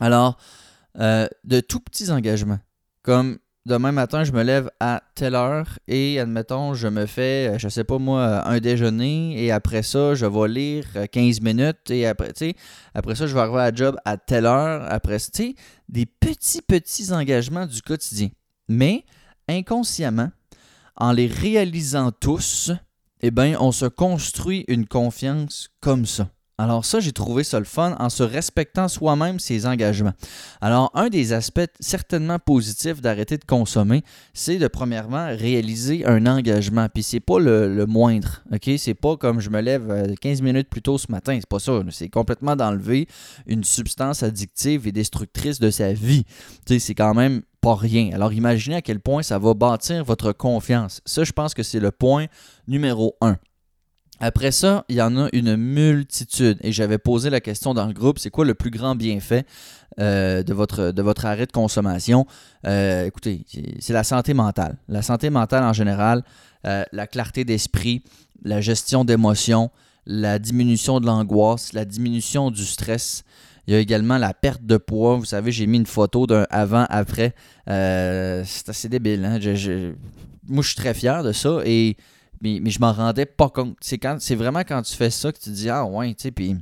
Alors, 0.00 0.38
euh, 0.98 1.26
de 1.44 1.60
tout 1.60 1.80
petits 1.80 2.10
engagements, 2.10 2.58
comme 3.02 3.38
demain 3.66 3.92
matin, 3.92 4.24
je 4.24 4.32
me 4.32 4.42
lève 4.42 4.70
à 4.80 5.02
telle 5.14 5.34
heure 5.34 5.78
et, 5.86 6.18
admettons, 6.18 6.74
je 6.74 6.88
me 6.88 7.06
fais, 7.06 7.58
je 7.58 7.68
sais 7.68 7.84
pas 7.84 7.98
moi, 7.98 8.48
un 8.48 8.58
déjeuner 8.58 9.42
et 9.42 9.52
après 9.52 9.82
ça, 9.82 10.14
je 10.14 10.26
vais 10.26 10.48
lire 10.48 10.84
15 11.10 11.40
minutes 11.40 11.90
et 11.90 12.06
après, 12.06 12.32
tu 12.32 12.50
sais, 12.50 12.54
après 12.94 13.14
ça, 13.14 13.26
je 13.26 13.34
vais 13.34 13.40
arriver 13.40 13.60
à 13.60 13.74
job 13.74 13.96
à 14.04 14.16
telle 14.16 14.46
heure. 14.46 14.84
Après, 14.90 15.18
tu 15.18 15.30
sais, 15.32 15.54
des 15.88 16.06
petits, 16.06 16.62
petits 16.62 17.12
engagements 17.12 17.66
du 17.66 17.82
quotidien. 17.82 18.28
Mais, 18.68 19.04
inconsciemment, 19.48 20.30
en 20.96 21.12
les 21.12 21.26
réalisant 21.26 22.12
tous, 22.12 22.72
eh 23.22 23.30
bien, 23.30 23.56
on 23.60 23.72
se 23.72 23.86
construit 23.86 24.64
une 24.68 24.86
confiance 24.86 25.68
comme 25.80 26.06
ça. 26.06 26.28
Alors 26.60 26.84
ça, 26.84 27.00
j'ai 27.00 27.12
trouvé 27.12 27.42
ça 27.42 27.58
le 27.58 27.64
fun 27.64 27.96
en 27.98 28.10
se 28.10 28.22
respectant 28.22 28.86
soi-même 28.86 29.40
ses 29.40 29.64
engagements. 29.64 30.12
Alors 30.60 30.90
un 30.92 31.08
des 31.08 31.32
aspects 31.32 31.70
certainement 31.80 32.38
positifs 32.38 33.00
d'arrêter 33.00 33.38
de 33.38 33.44
consommer, 33.46 34.02
c'est 34.34 34.58
de 34.58 34.68
premièrement 34.68 35.28
réaliser 35.28 36.04
un 36.04 36.26
engagement. 36.26 36.88
Puis 36.92 37.02
c'est 37.02 37.20
pas 37.20 37.38
le, 37.38 37.86
moindre, 37.86 38.42
ok? 38.52 38.72
C'est 38.76 38.92
pas 38.92 39.16
comme 39.16 39.40
je 39.40 39.48
me 39.48 39.62
lève 39.62 40.14
15 40.20 40.40
euh, 40.40 40.44
minutes 40.44 40.68
plus 40.68 40.82
tôt 40.82 40.98
ce 40.98 41.10
matin, 41.10 41.34
c'est 41.40 41.48
pas 41.48 41.60
ça. 41.60 41.80
C'est 41.90 42.10
complètement 42.10 42.56
d'enlever 42.56 43.08
une 43.46 43.64
substance 43.64 44.22
addictive 44.22 44.86
et 44.86 44.92
destructrice 44.92 45.60
de 45.60 45.70
sa 45.70 45.94
vie. 45.94 46.24
Tu 46.66 46.74
sais, 46.74 46.78
c'est 46.78 46.94
quand 46.94 47.14
même 47.14 47.40
pas 47.62 47.74
rien. 47.74 48.10
Alors 48.12 48.34
imaginez 48.34 48.76
à 48.76 48.82
quel 48.82 49.00
point 49.00 49.22
ça 49.22 49.38
va 49.38 49.54
bâtir 49.54 50.04
votre 50.04 50.32
confiance. 50.32 51.00
Ça, 51.06 51.24
je 51.24 51.32
pense 51.32 51.54
que 51.54 51.62
c'est 51.62 51.80
le 51.80 51.90
point 51.90 52.26
numéro 52.68 53.16
un. 53.22 53.38
Après 54.22 54.52
ça, 54.52 54.84
il 54.90 54.96
y 54.96 55.02
en 55.02 55.16
a 55.16 55.30
une 55.32 55.56
multitude. 55.56 56.58
Et 56.60 56.72
j'avais 56.72 56.98
posé 56.98 57.30
la 57.30 57.40
question 57.40 57.72
dans 57.72 57.86
le 57.86 57.94
groupe, 57.94 58.18
c'est 58.18 58.28
quoi 58.28 58.44
le 58.44 58.54
plus 58.54 58.70
grand 58.70 58.94
bienfait 58.94 59.46
euh, 59.98 60.42
de, 60.42 60.52
votre, 60.52 60.92
de 60.92 61.02
votre 61.02 61.24
arrêt 61.24 61.46
de 61.46 61.52
consommation? 61.52 62.26
Euh, 62.66 63.06
écoutez, 63.06 63.46
c'est 63.78 63.94
la 63.94 64.04
santé 64.04 64.34
mentale. 64.34 64.76
La 64.88 65.00
santé 65.00 65.30
mentale 65.30 65.64
en 65.64 65.72
général, 65.72 66.22
euh, 66.66 66.84
la 66.92 67.06
clarté 67.06 67.46
d'esprit, 67.46 68.02
la 68.44 68.60
gestion 68.60 69.06
d'émotions, 69.06 69.70
la 70.04 70.38
diminution 70.38 71.00
de 71.00 71.06
l'angoisse, 71.06 71.72
la 71.72 71.86
diminution 71.86 72.50
du 72.50 72.66
stress. 72.66 73.24
Il 73.66 73.72
y 73.72 73.76
a 73.76 73.80
également 73.80 74.18
la 74.18 74.34
perte 74.34 74.66
de 74.66 74.76
poids. 74.76 75.16
Vous 75.16 75.24
savez, 75.24 75.50
j'ai 75.50 75.66
mis 75.66 75.78
une 75.78 75.86
photo 75.86 76.26
d'un 76.26 76.46
avant-après. 76.50 77.34
c'est 77.66 78.68
assez 78.68 78.88
débile. 78.90 79.24
Hein? 79.24 79.38
moi, 80.46 80.62
je 80.62 80.68
suis 80.68 80.76
très 80.76 80.92
fier 80.92 81.22
de 81.22 81.32
ça. 81.32 81.60
Et 81.64 81.96
mais, 82.40 82.58
mais 82.60 82.70
je 82.70 82.80
m'en 82.80 82.92
rendais 82.92 83.26
pas 83.26 83.48
compte. 83.48 83.76
C'est, 83.80 83.98
quand, 83.98 84.16
c'est 84.20 84.34
vraiment 84.34 84.60
quand 84.60 84.82
tu 84.82 84.94
fais 84.94 85.10
ça 85.10 85.32
que 85.32 85.38
tu 85.38 85.50
te 85.50 85.54
dis 85.54 85.68
Ah 85.68 85.84
ouais, 85.84 86.08
tu 86.14 86.22
sais, 86.22 86.30
puis 86.30 86.56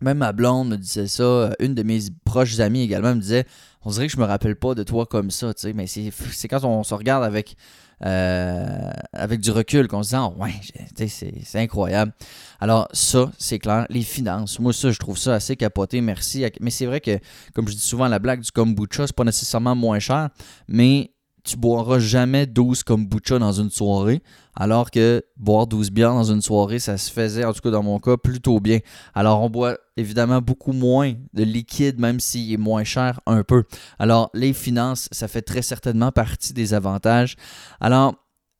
même 0.00 0.18
ma 0.18 0.32
blonde 0.32 0.68
me 0.68 0.76
disait 0.76 1.06
ça, 1.06 1.22
euh, 1.22 1.52
une 1.60 1.74
de 1.74 1.82
mes 1.82 2.00
proches 2.24 2.58
amies 2.60 2.82
également 2.82 3.14
me 3.14 3.20
disait 3.20 3.46
On 3.84 3.90
dirait 3.90 4.06
que 4.06 4.12
je 4.12 4.18
me 4.18 4.24
rappelle 4.24 4.56
pas 4.56 4.74
de 4.74 4.82
toi 4.82 5.06
comme 5.06 5.30
ça, 5.30 5.54
tu 5.54 5.62
sais, 5.62 5.72
mais 5.72 5.86
c'est, 5.86 6.10
c'est 6.32 6.48
quand 6.48 6.64
on 6.64 6.82
se 6.82 6.94
regarde 6.94 7.24
avec, 7.24 7.56
euh, 8.04 8.90
avec 9.12 9.40
du 9.40 9.50
recul 9.50 9.88
qu'on 9.88 10.02
se 10.02 10.10
dit 10.10 10.16
Ah 10.16 10.28
ouais, 10.36 10.54
c'est, 10.96 11.08
c'est 11.08 11.58
incroyable. 11.58 12.12
Alors, 12.60 12.88
ça, 12.92 13.30
c'est 13.38 13.58
clair. 13.58 13.86
Les 13.90 14.02
finances, 14.02 14.58
moi, 14.60 14.72
ça, 14.72 14.90
je 14.90 14.98
trouve 14.98 15.18
ça 15.18 15.34
assez 15.34 15.56
capoté, 15.56 16.00
merci. 16.00 16.44
Mais 16.60 16.70
c'est 16.70 16.86
vrai 16.86 17.00
que, 17.00 17.18
comme 17.54 17.68
je 17.68 17.74
dis 17.74 17.80
souvent, 17.80 18.08
la 18.08 18.18
blague 18.18 18.40
du 18.40 18.50
kombucha, 18.50 19.06
c'est 19.06 19.16
pas 19.16 19.24
nécessairement 19.24 19.74
moins 19.74 19.98
cher, 19.98 20.30
mais 20.68 21.12
tu 21.44 21.56
boiras 21.56 21.98
jamais 21.98 22.46
12 22.46 22.84
kombucha 22.84 23.38
dans 23.38 23.52
une 23.52 23.70
soirée, 23.70 24.22
alors 24.54 24.90
que 24.90 25.24
boire 25.36 25.66
12 25.66 25.90
bières 25.90 26.14
dans 26.14 26.32
une 26.32 26.42
soirée, 26.42 26.78
ça 26.78 26.98
se 26.98 27.10
faisait, 27.10 27.44
en 27.44 27.52
tout 27.52 27.60
cas 27.60 27.70
dans 27.70 27.82
mon 27.82 27.98
cas, 27.98 28.16
plutôt 28.16 28.60
bien. 28.60 28.78
Alors 29.14 29.42
on 29.42 29.50
boit 29.50 29.78
évidemment 29.96 30.40
beaucoup 30.40 30.72
moins 30.72 31.14
de 31.32 31.42
liquide, 31.42 31.98
même 31.98 32.20
s'il 32.20 32.52
est 32.52 32.58
moins 32.58 32.84
cher 32.84 33.20
un 33.26 33.42
peu. 33.42 33.64
Alors 33.98 34.30
les 34.34 34.52
finances, 34.52 35.08
ça 35.10 35.26
fait 35.26 35.42
très 35.42 35.62
certainement 35.62 36.12
partie 36.12 36.52
des 36.52 36.74
avantages. 36.74 37.36
Alors, 37.80 38.14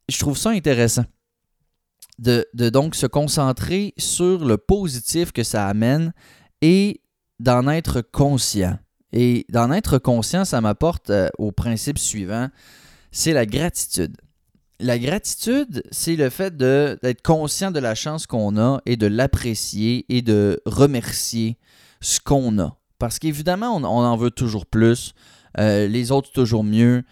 je 0.08 0.18
trouve 0.18 0.36
ça 0.36 0.50
intéressant. 0.50 1.04
De, 2.18 2.46
de 2.54 2.68
donc 2.68 2.94
se 2.94 3.06
concentrer 3.06 3.94
sur 3.96 4.44
le 4.44 4.58
positif 4.58 5.32
que 5.32 5.42
ça 5.42 5.66
amène 5.66 6.12
et 6.60 7.00
d'en 7.40 7.66
être 7.68 8.00
conscient. 8.02 8.78
Et 9.12 9.46
d'en 9.50 9.70
être 9.70 9.98
conscient, 9.98 10.44
ça 10.44 10.60
m'apporte 10.60 11.10
euh, 11.10 11.28
au 11.38 11.52
principe 11.52 11.98
suivant, 11.98 12.48
c'est 13.10 13.32
la 13.32 13.46
gratitude. 13.46 14.16
La 14.80 14.98
gratitude, 14.98 15.84
c'est 15.92 16.16
le 16.16 16.28
fait 16.30 16.56
d'être 16.56 17.22
conscient 17.22 17.70
de 17.70 17.78
la 17.78 17.94
chance 17.94 18.26
qu'on 18.26 18.56
a 18.56 18.80
et 18.84 18.96
de 18.96 19.06
l'apprécier 19.06 20.06
et 20.08 20.22
de 20.22 20.60
remercier 20.66 21.56
ce 22.00 22.18
qu'on 22.18 22.58
a. 22.58 22.76
Parce 22.98 23.18
qu'évidemment, 23.18 23.76
on, 23.76 23.84
en 23.84 24.16
veut 24.16 24.30
toujours 24.30 24.66
plus, 24.66 25.14
euh, 25.58 25.86
les 25.86 26.10
autres 26.10 26.32
toujours 26.32 26.64
mieux. 26.64 27.04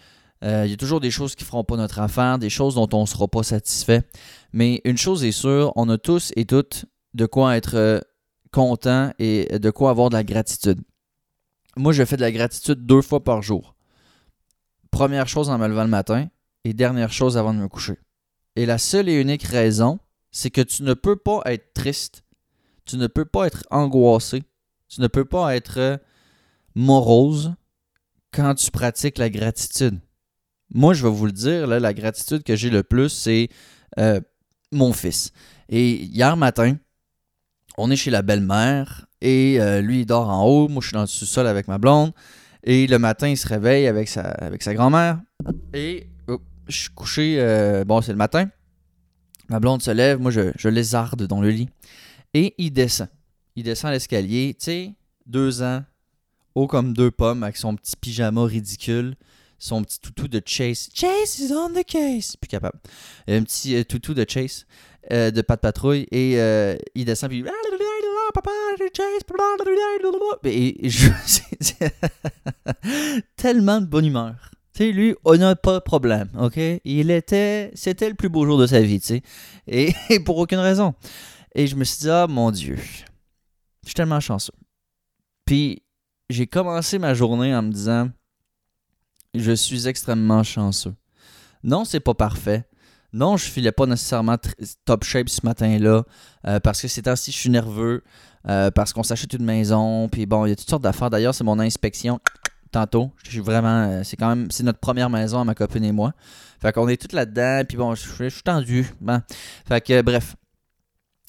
Euh, 0.42 0.64
il 0.64 0.70
y 0.70 0.74
a 0.74 0.76
toujours 0.76 1.00
des 1.00 1.10
choses 1.12 1.36
qui 1.36 1.44
ne 1.44 1.48
feront 1.48 1.62
pas 1.62 1.76
notre 1.76 2.00
affaire, 2.00 2.38
des 2.38 2.50
choses 2.50 2.74
dont 2.74 2.88
on 2.92 3.02
ne 3.02 3.06
sera 3.06 3.28
pas 3.28 3.44
satisfait. 3.44 4.02
Mais 4.52 4.80
une 4.84 4.98
chose 4.98 5.22
est 5.22 5.32
sûre, 5.32 5.72
on 5.76 5.88
a 5.90 5.98
tous 5.98 6.32
et 6.34 6.46
toutes 6.46 6.86
de 7.14 7.26
quoi 7.26 7.56
être 7.56 8.02
content 8.50 9.12
et 9.18 9.58
de 9.58 9.70
quoi 9.70 9.90
avoir 9.90 10.10
de 10.10 10.16
la 10.16 10.24
gratitude. 10.24 10.80
Moi, 11.80 11.94
je 11.94 12.04
fais 12.04 12.16
de 12.16 12.20
la 12.20 12.30
gratitude 12.30 12.84
deux 12.84 13.00
fois 13.00 13.24
par 13.24 13.40
jour. 13.40 13.74
Première 14.90 15.28
chose 15.28 15.48
en 15.48 15.56
me 15.56 15.66
levant 15.66 15.84
le 15.84 15.88
matin 15.88 16.28
et 16.64 16.74
dernière 16.74 17.10
chose 17.10 17.38
avant 17.38 17.54
de 17.54 17.58
me 17.58 17.68
coucher. 17.68 17.96
Et 18.54 18.66
la 18.66 18.76
seule 18.76 19.08
et 19.08 19.18
unique 19.18 19.44
raison, 19.44 19.98
c'est 20.30 20.50
que 20.50 20.60
tu 20.60 20.82
ne 20.82 20.92
peux 20.92 21.16
pas 21.16 21.40
être 21.46 21.72
triste, 21.72 22.22
tu 22.84 22.98
ne 22.98 23.06
peux 23.06 23.24
pas 23.24 23.46
être 23.46 23.64
angoissé, 23.70 24.42
tu 24.88 25.00
ne 25.00 25.06
peux 25.06 25.24
pas 25.24 25.56
être 25.56 25.78
euh, 25.78 25.96
morose 26.74 27.54
quand 28.30 28.54
tu 28.56 28.70
pratiques 28.70 29.16
la 29.16 29.30
gratitude. 29.30 30.00
Moi, 30.74 30.92
je 30.92 31.06
vais 31.06 31.12
vous 31.12 31.24
le 31.24 31.32
dire, 31.32 31.66
la 31.66 31.94
gratitude 31.94 32.42
que 32.42 32.56
j'ai 32.56 32.68
le 32.68 32.82
plus, 32.82 33.08
c'est 33.08 33.48
euh, 33.98 34.20
mon 34.70 34.92
fils. 34.92 35.32
Et 35.70 35.94
hier 35.94 36.36
matin, 36.36 36.76
on 37.78 37.90
est 37.90 37.96
chez 37.96 38.10
la 38.10 38.20
belle-mère 38.20 39.06
et 39.20 39.60
euh, 39.60 39.80
lui, 39.80 40.00
il 40.00 40.06
dort 40.06 40.28
en 40.28 40.46
haut. 40.46 40.68
Moi, 40.68 40.80
je 40.80 40.88
suis 40.88 40.94
dans 40.94 41.02
le 41.02 41.06
sous-sol 41.06 41.46
avec 41.46 41.68
ma 41.68 41.78
blonde. 41.78 42.12
Et 42.64 42.86
le 42.86 42.98
matin, 42.98 43.28
il 43.28 43.36
se 43.36 43.46
réveille 43.46 43.86
avec 43.86 44.08
sa, 44.08 44.22
avec 44.22 44.62
sa 44.62 44.74
grand-mère. 44.74 45.20
Et 45.74 46.06
je 46.68 46.76
suis 46.76 46.90
couché. 46.90 47.36
Euh, 47.38 47.84
bon, 47.84 48.00
c'est 48.00 48.12
le 48.12 48.18
matin. 48.18 48.48
Ma 49.48 49.60
blonde 49.60 49.82
se 49.82 49.90
lève. 49.90 50.18
Moi, 50.18 50.30
je, 50.30 50.52
je 50.56 50.68
lézarde 50.68 51.26
dans 51.26 51.40
le 51.40 51.50
lit. 51.50 51.68
Et 52.34 52.54
il 52.58 52.70
descend. 52.72 53.08
Il 53.56 53.64
descend 53.64 53.90
l'escalier. 53.90 54.54
Tu 54.58 54.64
sais, 54.64 54.94
deux 55.26 55.62
ans, 55.62 55.82
haut 56.54 56.66
comme 56.66 56.94
deux 56.94 57.10
pommes, 57.10 57.42
avec 57.42 57.56
son 57.56 57.76
petit 57.76 57.96
pyjama 57.96 58.44
ridicule. 58.44 59.16
Son 59.58 59.82
petit 59.82 60.00
toutou 60.00 60.26
de 60.28 60.40
Chase. 60.44 60.88
Chase 60.94 61.38
is 61.38 61.52
on 61.52 61.70
the 61.70 61.84
case. 61.84 62.36
Plus 62.36 62.48
capable. 62.48 62.78
Un 63.28 63.42
petit 63.42 63.76
euh, 63.76 63.84
toutou 63.84 64.14
de 64.14 64.24
Chase, 64.26 64.64
de 65.10 65.42
pas 65.42 65.56
de 65.56 65.60
patrouille. 65.60 66.06
Et 66.10 66.36
il 66.94 67.04
descend, 67.04 67.28
puis 67.28 67.44
papa, 68.32 68.50
et 70.44 70.88
je, 70.90 71.08
tellement 73.36 73.80
de 73.80 73.86
bonne 73.86 74.06
humeur. 74.06 74.50
Tu 74.74 74.84
sais, 74.84 74.92
lui, 74.92 75.14
on 75.24 75.36
n'a 75.36 75.56
pas 75.56 75.74
de 75.74 75.78
problème, 75.80 76.28
ok? 76.38 76.58
Il 76.84 77.10
était, 77.10 77.70
c'était 77.74 78.08
le 78.08 78.14
plus 78.14 78.28
beau 78.28 78.46
jour 78.46 78.58
de 78.58 78.66
sa 78.66 78.80
vie, 78.80 79.00
tu 79.00 79.06
sais. 79.06 79.22
Et, 80.10 80.20
pour 80.20 80.38
aucune 80.38 80.58
raison. 80.58 80.94
Et 81.54 81.66
je 81.66 81.76
me 81.76 81.84
suis 81.84 82.00
dit, 82.00 82.10
ah 82.10 82.26
mon 82.28 82.50
Dieu, 82.50 82.76
je 82.76 83.88
suis 83.88 83.94
tellement 83.94 84.20
chanceux. 84.20 84.52
Puis 85.44 85.82
j'ai 86.28 86.46
commencé 86.46 86.98
ma 86.98 87.14
journée 87.14 87.54
en 87.54 87.62
me 87.62 87.72
disant, 87.72 88.10
je 89.34 89.52
suis 89.52 89.88
extrêmement 89.88 90.42
chanceux. 90.44 90.94
Non, 91.62 91.84
c'est 91.84 92.00
pas 92.00 92.14
parfait. 92.14 92.64
Non, 93.12 93.36
je 93.36 93.44
filais 93.44 93.72
pas 93.72 93.86
nécessairement 93.86 94.36
top 94.84 95.04
shape 95.04 95.28
ce 95.28 95.40
matin-là 95.44 96.04
euh, 96.46 96.60
parce 96.60 96.80
que 96.80 96.88
c'est 96.88 97.08
ainsi 97.08 97.32
je 97.32 97.36
suis 97.36 97.50
nerveux, 97.50 98.04
euh, 98.48 98.70
parce 98.70 98.92
qu'on 98.92 99.02
s'achète 99.02 99.32
une 99.32 99.44
maison, 99.44 100.08
puis 100.08 100.26
bon, 100.26 100.46
il 100.46 100.50
y 100.50 100.52
a 100.52 100.56
toutes 100.56 100.70
sortes 100.70 100.82
d'affaires. 100.82 101.10
D'ailleurs, 101.10 101.34
c'est 101.34 101.44
mon 101.44 101.58
inspection 101.58 102.20
tantôt. 102.70 103.10
Je 103.24 103.30
suis 103.30 103.40
vraiment, 103.40 103.88
euh, 103.88 104.02
c'est 104.04 104.16
quand 104.16 104.28
même, 104.28 104.50
c'est 104.50 104.62
notre 104.62 104.78
première 104.78 105.10
maison 105.10 105.40
à 105.40 105.44
ma 105.44 105.54
copine 105.54 105.84
et 105.84 105.92
moi. 105.92 106.12
Fait 106.60 106.72
qu'on 106.72 106.88
est 106.88 107.00
toutes 107.00 107.12
là-dedans, 107.12 107.64
puis 107.66 107.76
bon, 107.76 107.94
je, 107.94 108.28
suis 108.28 108.42
tendu. 108.42 108.86
Fait 109.66 109.80
que 109.80 110.02
bref. 110.02 110.36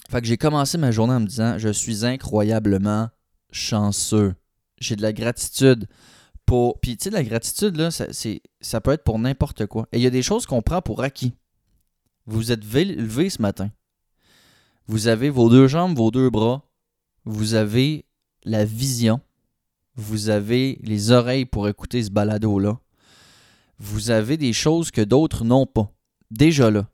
Fait 0.10 0.22
que 0.22 0.28
j'ai 0.28 0.38
commencé 0.38 0.78
ma 0.78 0.92
journée 0.92 1.14
en 1.14 1.22
me 1.22 1.26
disant, 1.26 1.58
je 1.58 1.70
suis 1.70 2.06
incroyablement 2.06 3.10
chanceux. 3.52 4.36
J'ai 4.78 4.98
de 4.98 5.02
la 5.02 5.14
gratitude 5.14 5.88
pour. 6.46 6.80
Puis 6.82 6.98
tu 6.98 7.06
sais, 7.06 7.10
la 7.10 7.24
gratitude, 7.24 7.78
là, 7.78 7.92
ça, 7.92 8.06
ça 8.60 8.82
peut 8.82 8.92
être 8.92 9.06
pour 9.06 9.20
n'importe 9.20 9.66
quoi. 9.68 9.88
Et 9.94 9.98
il 9.98 10.04
y 10.04 10.08
a 10.08 10.10
des 10.10 10.22
choses 10.22 10.46
qu'on 10.46 10.62
prend 10.62 10.82
pour 10.82 11.02
acquis. 11.02 11.34
Vous 12.26 12.52
êtes 12.52 12.64
levé 12.64 13.30
ce 13.30 13.42
matin. 13.42 13.72
Vous 14.88 15.08
avez 15.08 15.30
vos 15.30 15.50
deux 15.50 15.68
jambes, 15.68 15.96
vos 15.96 16.12
deux 16.12 16.30
bras. 16.30 16.64
Vous 17.26 17.54
avez 17.54 18.06
la 18.44 18.66
vision. 18.66 19.22
Vous 19.96 20.30
avez 20.30 20.80
les 20.84 21.12
oreilles 21.12 21.46
pour 21.46 21.68
écouter 21.68 22.04
ce 22.04 22.10
balado-là. 22.10 22.80
vous 23.78 24.12
avez 24.12 24.38
des 24.38 24.54
choses 24.54 24.92
que 24.92 25.02
d'autres 25.02 25.44
n'ont 25.44 25.66
pas. 25.66 25.92
Déjà 26.30 26.70
là. 26.72 26.88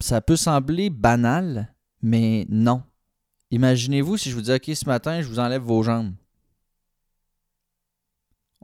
Ça 0.00 0.20
peut 0.20 0.36
sembler 0.36 0.90
banal, 0.90 1.74
mais 2.02 2.46
non. 2.48 2.82
Imaginez-vous 3.50 4.16
si 4.16 4.30
je 4.30 4.34
vous 4.34 4.42
dis 4.42 4.52
OK, 4.52 4.70
ce 4.74 4.86
matin, 4.86 5.22
je 5.22 5.28
vous 5.28 5.38
enlève 5.38 5.62
vos 5.62 5.82
jambes. 5.82 6.12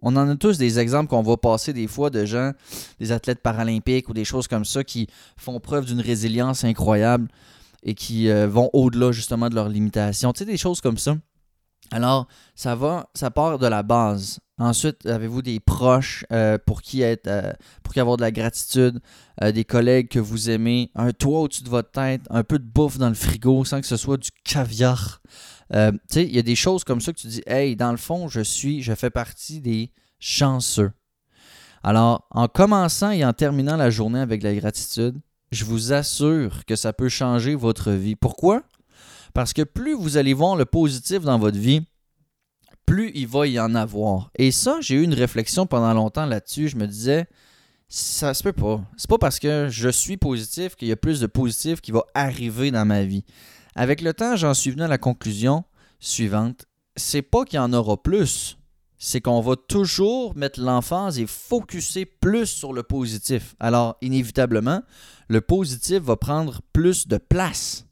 On 0.02 0.16
en 0.16 0.28
a 0.28 0.36
tous 0.36 0.58
des 0.58 0.80
exemples 0.80 1.08
qu'on 1.08 1.22
va 1.22 1.36
passer 1.36 1.72
des 1.72 1.86
fois 1.86 2.10
de 2.10 2.24
gens, 2.24 2.52
des 2.98 3.12
athlètes 3.12 3.40
paralympiques 3.40 4.08
ou 4.08 4.12
des 4.12 4.24
choses 4.24 4.48
comme 4.48 4.64
ça 4.64 4.82
qui 4.82 5.06
font 5.36 5.60
preuve 5.60 5.86
d'une 5.86 6.00
résilience 6.00 6.64
incroyable 6.64 7.28
et 7.84 7.94
qui 7.94 8.28
euh, 8.28 8.48
vont 8.48 8.68
au-delà 8.72 9.12
justement 9.12 9.48
de 9.48 9.54
leurs 9.54 9.68
limitations. 9.68 10.32
Tu 10.32 10.40
sais, 10.40 10.44
des 10.44 10.56
choses 10.56 10.80
comme 10.80 10.98
ça. 10.98 11.16
Alors, 11.92 12.26
ça 12.54 12.74
va, 12.74 13.10
ça 13.14 13.30
part 13.30 13.58
de 13.58 13.66
la 13.66 13.82
base. 13.82 14.40
Ensuite, 14.58 15.06
avez-vous 15.06 15.42
des 15.42 15.60
proches 15.60 16.24
euh, 16.32 16.56
pour 16.64 16.82
qui 16.82 17.02
euh, 17.02 17.16
pour 17.82 17.92
qui 17.92 18.00
avoir 18.00 18.16
de 18.16 18.22
la 18.22 18.30
gratitude, 18.30 19.00
des 19.42 19.64
collègues 19.64 20.08
que 20.08 20.18
vous 20.18 20.50
aimez, 20.50 20.90
un 20.94 21.10
toit 21.10 21.40
au-dessus 21.40 21.64
de 21.64 21.68
votre 21.68 21.90
tête, 21.90 22.22
un 22.30 22.44
peu 22.44 22.58
de 22.58 22.64
bouffe 22.64 22.98
dans 22.98 23.08
le 23.08 23.14
frigo 23.14 23.64
sans 23.64 23.80
que 23.80 23.86
ce 23.86 23.96
soit 23.96 24.18
du 24.18 24.30
caviar. 24.44 25.20
Tu 25.72 25.98
sais, 26.08 26.24
il 26.24 26.34
y 26.34 26.38
a 26.38 26.42
des 26.42 26.54
choses 26.54 26.84
comme 26.84 27.00
ça 27.00 27.12
que 27.12 27.18
tu 27.18 27.26
dis, 27.26 27.42
hey, 27.46 27.76
dans 27.76 27.90
le 27.90 27.96
fond, 27.96 28.28
je 28.28 28.40
suis, 28.40 28.82
je 28.82 28.94
fais 28.94 29.10
partie 29.10 29.60
des 29.60 29.90
chanceux. 30.18 30.92
Alors, 31.82 32.26
en 32.30 32.46
commençant 32.46 33.10
et 33.10 33.24
en 33.24 33.32
terminant 33.32 33.76
la 33.76 33.90
journée 33.90 34.20
avec 34.20 34.42
la 34.42 34.54
gratitude, 34.54 35.20
je 35.50 35.64
vous 35.64 35.92
assure 35.92 36.64
que 36.64 36.76
ça 36.76 36.92
peut 36.92 37.08
changer 37.08 37.54
votre 37.54 37.90
vie. 37.90 38.16
Pourquoi? 38.16 38.62
Parce 39.34 39.52
que 39.52 39.62
plus 39.62 39.94
vous 39.94 40.16
allez 40.16 40.34
voir 40.34 40.56
le 40.56 40.64
positif 40.64 41.22
dans 41.22 41.38
votre 41.38 41.58
vie, 41.58 41.82
plus 42.86 43.10
il 43.14 43.26
va 43.26 43.46
y 43.46 43.58
en 43.58 43.74
avoir. 43.74 44.30
Et 44.38 44.50
ça, 44.50 44.78
j'ai 44.80 44.96
eu 44.96 45.02
une 45.02 45.14
réflexion 45.14 45.66
pendant 45.66 45.94
longtemps 45.94 46.26
là-dessus. 46.26 46.68
Je 46.68 46.76
me 46.76 46.86
disais, 46.86 47.26
ça 47.88 48.34
se 48.34 48.42
peut 48.42 48.52
pas. 48.52 48.80
C'est 48.96 49.08
pas 49.08 49.18
parce 49.18 49.38
que 49.38 49.68
je 49.70 49.88
suis 49.88 50.16
positif 50.16 50.76
qu'il 50.76 50.88
y 50.88 50.92
a 50.92 50.96
plus 50.96 51.20
de 51.20 51.26
positif 51.26 51.80
qui 51.80 51.92
va 51.92 52.04
arriver 52.14 52.70
dans 52.70 52.84
ma 52.84 53.04
vie. 53.04 53.24
Avec 53.74 54.00
le 54.00 54.12
temps, 54.12 54.36
j'en 54.36 54.54
suis 54.54 54.70
venu 54.70 54.82
à 54.82 54.88
la 54.88 54.98
conclusion 54.98 55.64
suivante. 55.98 56.66
C'est 56.96 57.22
pas 57.22 57.44
qu'il 57.44 57.56
y 57.56 57.60
en 57.60 57.72
aura 57.72 58.02
plus, 58.02 58.58
c'est 58.98 59.20
qu'on 59.20 59.40
va 59.40 59.56
toujours 59.56 60.36
mettre 60.36 60.60
l'emphase 60.60 61.18
et 61.18 61.26
focuser 61.26 62.04
plus 62.04 62.46
sur 62.46 62.72
le 62.72 62.82
positif. 62.82 63.54
Alors, 63.58 63.96
inévitablement, 64.02 64.82
le 65.28 65.40
positif 65.40 66.00
va 66.02 66.16
prendre 66.16 66.60
plus 66.72 67.08
de 67.08 67.16
place. 67.16 67.86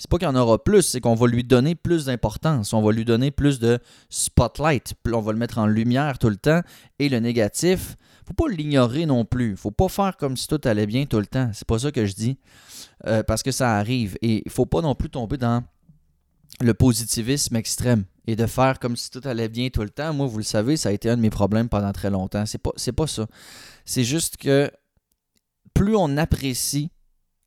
C'est 0.00 0.08
pas 0.08 0.16
qu'il 0.16 0.26
y 0.26 0.30
en 0.30 0.34
aura 0.34 0.64
plus, 0.64 0.80
c'est 0.80 1.02
qu'on 1.02 1.14
va 1.14 1.26
lui 1.26 1.44
donner 1.44 1.74
plus 1.74 2.06
d'importance, 2.06 2.72
on 2.72 2.80
va 2.80 2.90
lui 2.90 3.04
donner 3.04 3.30
plus 3.30 3.58
de 3.58 3.78
spotlight, 4.08 4.94
on 5.12 5.20
va 5.20 5.32
le 5.32 5.38
mettre 5.38 5.58
en 5.58 5.66
lumière 5.66 6.18
tout 6.18 6.30
le 6.30 6.38
temps. 6.38 6.62
Et 6.98 7.10
le 7.10 7.20
négatif, 7.20 7.98
faut 8.26 8.32
pas 8.32 8.50
l'ignorer 8.50 9.04
non 9.04 9.26
plus. 9.26 9.58
Faut 9.58 9.72
pas 9.72 9.88
faire 9.88 10.16
comme 10.16 10.38
si 10.38 10.46
tout 10.48 10.58
allait 10.64 10.86
bien 10.86 11.04
tout 11.04 11.18
le 11.18 11.26
temps. 11.26 11.50
C'est 11.52 11.68
pas 11.68 11.78
ça 11.78 11.92
que 11.92 12.06
je 12.06 12.14
dis, 12.14 12.38
euh, 13.06 13.22
parce 13.22 13.42
que 13.42 13.50
ça 13.50 13.76
arrive. 13.76 14.16
Et 14.22 14.42
il 14.42 14.50
faut 14.50 14.64
pas 14.64 14.80
non 14.80 14.94
plus 14.94 15.10
tomber 15.10 15.36
dans 15.36 15.62
le 16.62 16.72
positivisme 16.72 17.56
extrême 17.56 18.04
et 18.26 18.36
de 18.36 18.46
faire 18.46 18.78
comme 18.78 18.96
si 18.96 19.10
tout 19.10 19.20
allait 19.24 19.50
bien 19.50 19.68
tout 19.68 19.82
le 19.82 19.90
temps. 19.90 20.14
Moi, 20.14 20.26
vous 20.26 20.38
le 20.38 20.44
savez, 20.44 20.78
ça 20.78 20.88
a 20.88 20.92
été 20.92 21.10
un 21.10 21.18
de 21.18 21.22
mes 21.22 21.28
problèmes 21.28 21.68
pendant 21.68 21.92
très 21.92 22.08
longtemps. 22.08 22.46
C'est 22.46 22.56
pas, 22.56 22.70
pas 22.96 23.06
ça. 23.06 23.26
C'est 23.84 24.04
juste 24.04 24.38
que 24.38 24.70
plus 25.74 25.94
on 25.94 26.16
apprécie 26.16 26.90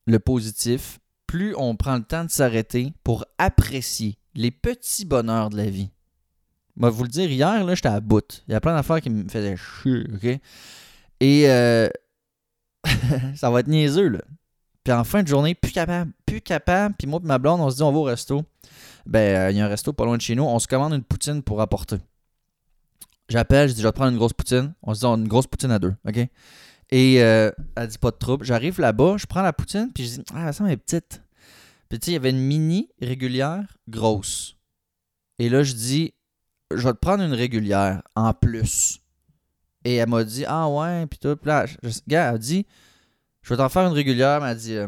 le 0.05 0.19
positif, 0.19 1.00
plus 1.34 1.56
on 1.58 1.75
prend 1.75 1.96
le 1.96 2.04
temps 2.04 2.25
de 2.25 2.30
s'arrêter 2.30 2.94
pour 3.04 3.25
apprécier 3.40 4.20
les 4.36 4.52
petits 4.52 5.04
bonheurs 5.04 5.50
de 5.50 5.58
la 5.58 5.66
vie. 5.66 5.90
Moi, 6.75 6.92
vous 6.92 7.02
le 7.02 7.10
dire, 7.10 7.28
hier, 7.32 7.63
là, 7.63 7.74
j'étais 7.74 7.90
à 7.90 8.00
bout. 8.02 8.44
Il 8.48 8.52
y 8.52 8.54
a 8.54 8.62
plein 8.62 8.75
d'affaires 8.75 9.02
qui 9.02 9.10
me 9.10 9.28
faisaient 9.28 9.56
chier, 9.58 10.06
OK? 10.13 10.40
Et 11.22 11.50
euh, 11.50 11.89
ça 13.36 13.50
va 13.50 13.62
être 13.62 13.67
niaiseux, 13.67 14.10
là. 14.10 14.19
Puis 14.84 14.93
en 14.93 15.04
fin 15.04 15.24
de 15.24 15.28
journée, 15.28 15.56
plus 15.56 15.72
capable, 15.72 16.12
plus 16.28 16.39
capable. 16.39 16.93
Puis 17.00 17.08
moi 17.08 17.19
et 17.24 17.26
ma 17.26 17.39
blonde, 17.39 17.62
on 17.62 17.69
se 17.72 17.78
dit, 17.78 17.82
on 17.82 17.91
va 17.91 17.98
au 17.98 18.04
resto 18.04 18.43
ben, 19.08 19.19
euh, 19.19 19.50
il 19.50 19.58
y 19.58 19.62
a 19.62 19.65
un 19.65 19.69
resto 19.69 19.91
pas 19.91 20.06
loin 20.06 20.17
de 20.17 20.22
chez 20.22 20.36
nous, 20.36 20.43
on 20.43 20.60
se 20.60 20.67
commande 20.67 20.93
une 20.93 21.04
poutine 21.04 21.41
pour 21.41 21.62
apporter. 21.62 21.98
J'appelle, 23.28 23.69
je 23.69 23.74
dis, 23.74 23.82
je 23.82 23.88
vais 23.88 23.91
prendre 23.91 24.12
une 24.12 24.17
grosse 24.17 24.34
poutine. 24.34 24.76
On 24.84 24.93
se 24.93 25.00
dit, 25.00 25.06
une 25.08 25.28
grosse 25.28 25.48
poutine 25.48 25.72
à 25.72 25.80
deux, 25.80 25.96
OK? 26.08 26.28
Et 26.91 27.24
euh, 27.24 27.52
elle 27.76 27.88
dit 27.88 27.98
pas 27.98 28.12
de 28.12 28.17
trouble. 28.17 28.46
J'arrive 28.46 28.80
là-bas, 28.80 29.17
je 29.17 29.26
prends 29.26 29.41
la 29.41 29.54
poutine, 29.54 29.91
puis 29.93 30.06
je 30.06 30.15
dis, 30.15 30.24
ah, 30.34 30.52
ça 30.54 30.72
est 30.72 30.78
petite. 30.78 31.22
Puis 31.89 32.00
tu 32.00 32.06
sais, 32.06 32.12
il 32.12 32.13
y 32.15 32.17
avait 32.17 32.30
une 32.30 32.39
mini 32.39 32.89
régulière 33.02 33.78
grosse. 33.88 34.58
Et 35.39 35.50
là, 35.50 35.63
je 35.63 35.74
dis, 35.74 36.13
je 36.72 36.84
vais 36.84 36.93
te 36.93 37.00
prendre 37.00 37.24
une 37.24 37.34
régulière 37.34 38.02
en 38.15 38.34
plus. 38.34 39.00
Et 39.86 39.96
elle 39.96 40.10
m'a 40.10 40.24
dit, 40.24 40.46
ah 40.48 40.69
ouais, 40.69 41.06
puis 41.08 41.19
tout. 41.19 41.36
Puis 41.36 41.48
là, 41.48 41.65
gars, 42.08 42.34
elle 42.34 42.39
dit, 42.39 42.65
je 43.41 43.50
vais 43.50 43.58
t'en 43.58 43.69
faire 43.69 43.88
une 43.88 43.93
régulière, 43.93 44.46
elle 44.46 44.58
dit, 44.58 44.76
euh, 44.76 44.88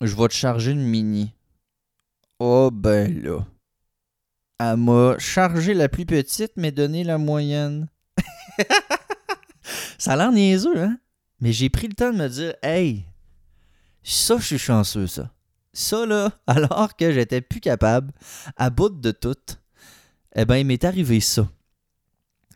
je 0.00 0.14
vais 0.14 0.28
te 0.28 0.34
charger 0.34 0.72
une 0.72 0.84
mini. 0.84 1.34
Oh 2.38 2.70
ben 2.72 3.22
là. 3.22 3.46
Elle 4.60 4.76
m'a 4.76 5.16
chargé 5.18 5.74
la 5.74 5.88
plus 5.88 6.04
petite, 6.04 6.52
mais 6.56 6.72
donné 6.72 7.04
la 7.04 7.18
moyenne. 7.18 7.88
Ça 9.98 10.12
a 10.12 10.16
l'air 10.16 10.32
niaiseux, 10.32 10.78
hein? 10.78 10.98
Mais 11.40 11.52
j'ai 11.52 11.68
pris 11.68 11.88
le 11.88 11.94
temps 11.94 12.12
de 12.12 12.18
me 12.18 12.28
dire, 12.28 12.54
hey, 12.62 13.04
ça, 14.02 14.38
je 14.38 14.44
suis 14.44 14.58
chanceux, 14.58 15.06
ça. 15.06 15.30
Ça, 15.72 16.06
là, 16.06 16.32
alors 16.46 16.96
que 16.96 17.12
j'étais 17.12 17.40
plus 17.40 17.60
capable, 17.60 18.12
à 18.56 18.70
bout 18.70 18.88
de 18.88 19.10
tout, 19.10 19.36
eh 20.34 20.44
ben, 20.44 20.56
il 20.56 20.66
m'est 20.66 20.84
arrivé 20.84 21.20
ça. 21.20 21.48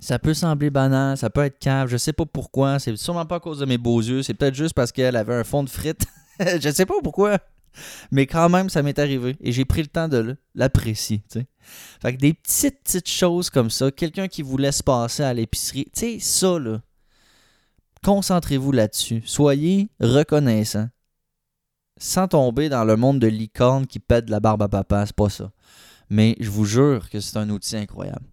Ça 0.00 0.18
peut 0.18 0.34
sembler 0.34 0.70
banal, 0.70 1.16
ça 1.16 1.30
peut 1.30 1.44
être 1.44 1.60
cave, 1.60 1.88
je 1.88 1.96
sais 1.96 2.12
pas 2.12 2.26
pourquoi, 2.26 2.80
c'est 2.80 2.96
sûrement 2.96 3.26
pas 3.26 3.36
à 3.36 3.40
cause 3.40 3.60
de 3.60 3.66
mes 3.66 3.78
beaux 3.78 4.00
yeux, 4.00 4.22
c'est 4.22 4.34
peut-être 4.34 4.54
juste 4.54 4.74
parce 4.74 4.90
qu'elle 4.90 5.14
avait 5.14 5.34
un 5.34 5.44
fond 5.44 5.62
de 5.62 5.70
frites. 5.70 6.06
je 6.40 6.70
sais 6.70 6.86
pas 6.86 6.94
pourquoi. 7.02 7.38
Mais 8.10 8.26
quand 8.26 8.48
même, 8.48 8.68
ça 8.68 8.82
m'est 8.82 8.98
arrivé 8.98 9.36
et 9.40 9.52
j'ai 9.52 9.64
pris 9.64 9.80
le 9.80 9.86
temps 9.86 10.08
de 10.08 10.36
l'apprécier. 10.54 11.22
Fait 12.02 12.14
que 12.14 12.18
des 12.18 12.34
petites, 12.34 12.82
petites 12.82 13.08
choses 13.08 13.48
comme 13.48 13.70
ça, 13.70 13.90
quelqu'un 13.90 14.28
qui 14.28 14.42
vous 14.42 14.56
laisse 14.56 14.82
passer 14.82 15.22
à 15.22 15.32
l'épicerie, 15.32 15.86
tu 15.94 16.00
sais, 16.00 16.18
ça, 16.18 16.58
là, 16.58 16.82
concentrez-vous 18.02 18.72
là-dessus. 18.72 19.22
Soyez 19.24 19.90
reconnaissant. 20.00 20.88
Sans 21.98 22.28
tomber 22.28 22.68
dans 22.68 22.84
le 22.84 22.96
monde 22.96 23.20
de 23.20 23.26
licorne 23.26 23.86
qui 23.86 24.00
pète 24.00 24.28
la 24.28 24.40
barbe 24.40 24.62
à 24.62 24.68
papa, 24.68 25.06
c'est 25.06 25.14
pas 25.14 25.28
ça. 25.28 25.52
Mais 26.10 26.36
je 26.40 26.50
vous 26.50 26.64
jure 26.64 27.08
que 27.08 27.20
c'est 27.20 27.36
un 27.36 27.48
outil 27.50 27.76
incroyable. 27.76 28.26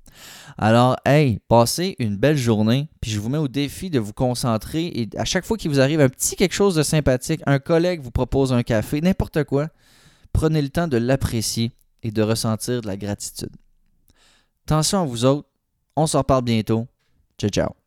Alors, 0.57 0.97
hey, 1.05 1.39
passez 1.47 1.95
une 1.99 2.17
belle 2.17 2.37
journée, 2.37 2.89
puis 2.99 3.11
je 3.11 3.19
vous 3.19 3.29
mets 3.29 3.37
au 3.37 3.47
défi 3.47 3.89
de 3.89 3.99
vous 3.99 4.13
concentrer 4.13 4.87
et 4.87 5.09
à 5.17 5.23
chaque 5.23 5.45
fois 5.45 5.55
qu'il 5.57 5.71
vous 5.71 5.79
arrive 5.79 6.01
un 6.01 6.09
petit 6.09 6.35
quelque 6.35 6.53
chose 6.53 6.75
de 6.75 6.83
sympathique, 6.83 7.41
un 7.45 7.59
collègue 7.59 8.01
vous 8.01 8.11
propose 8.11 8.51
un 8.51 8.63
café, 8.63 9.01
n'importe 9.01 9.43
quoi, 9.45 9.69
prenez 10.33 10.61
le 10.61 10.69
temps 10.69 10.87
de 10.87 10.97
l'apprécier 10.97 11.71
et 12.03 12.11
de 12.11 12.21
ressentir 12.21 12.81
de 12.81 12.87
la 12.87 12.97
gratitude. 12.97 13.55
Attention 14.65 15.01
à 15.01 15.05
vous 15.05 15.25
autres, 15.25 15.47
on 15.95 16.07
s'en 16.07 16.19
reparle 16.19 16.43
bientôt. 16.43 16.87
Ciao, 17.37 17.49
ciao. 17.49 17.78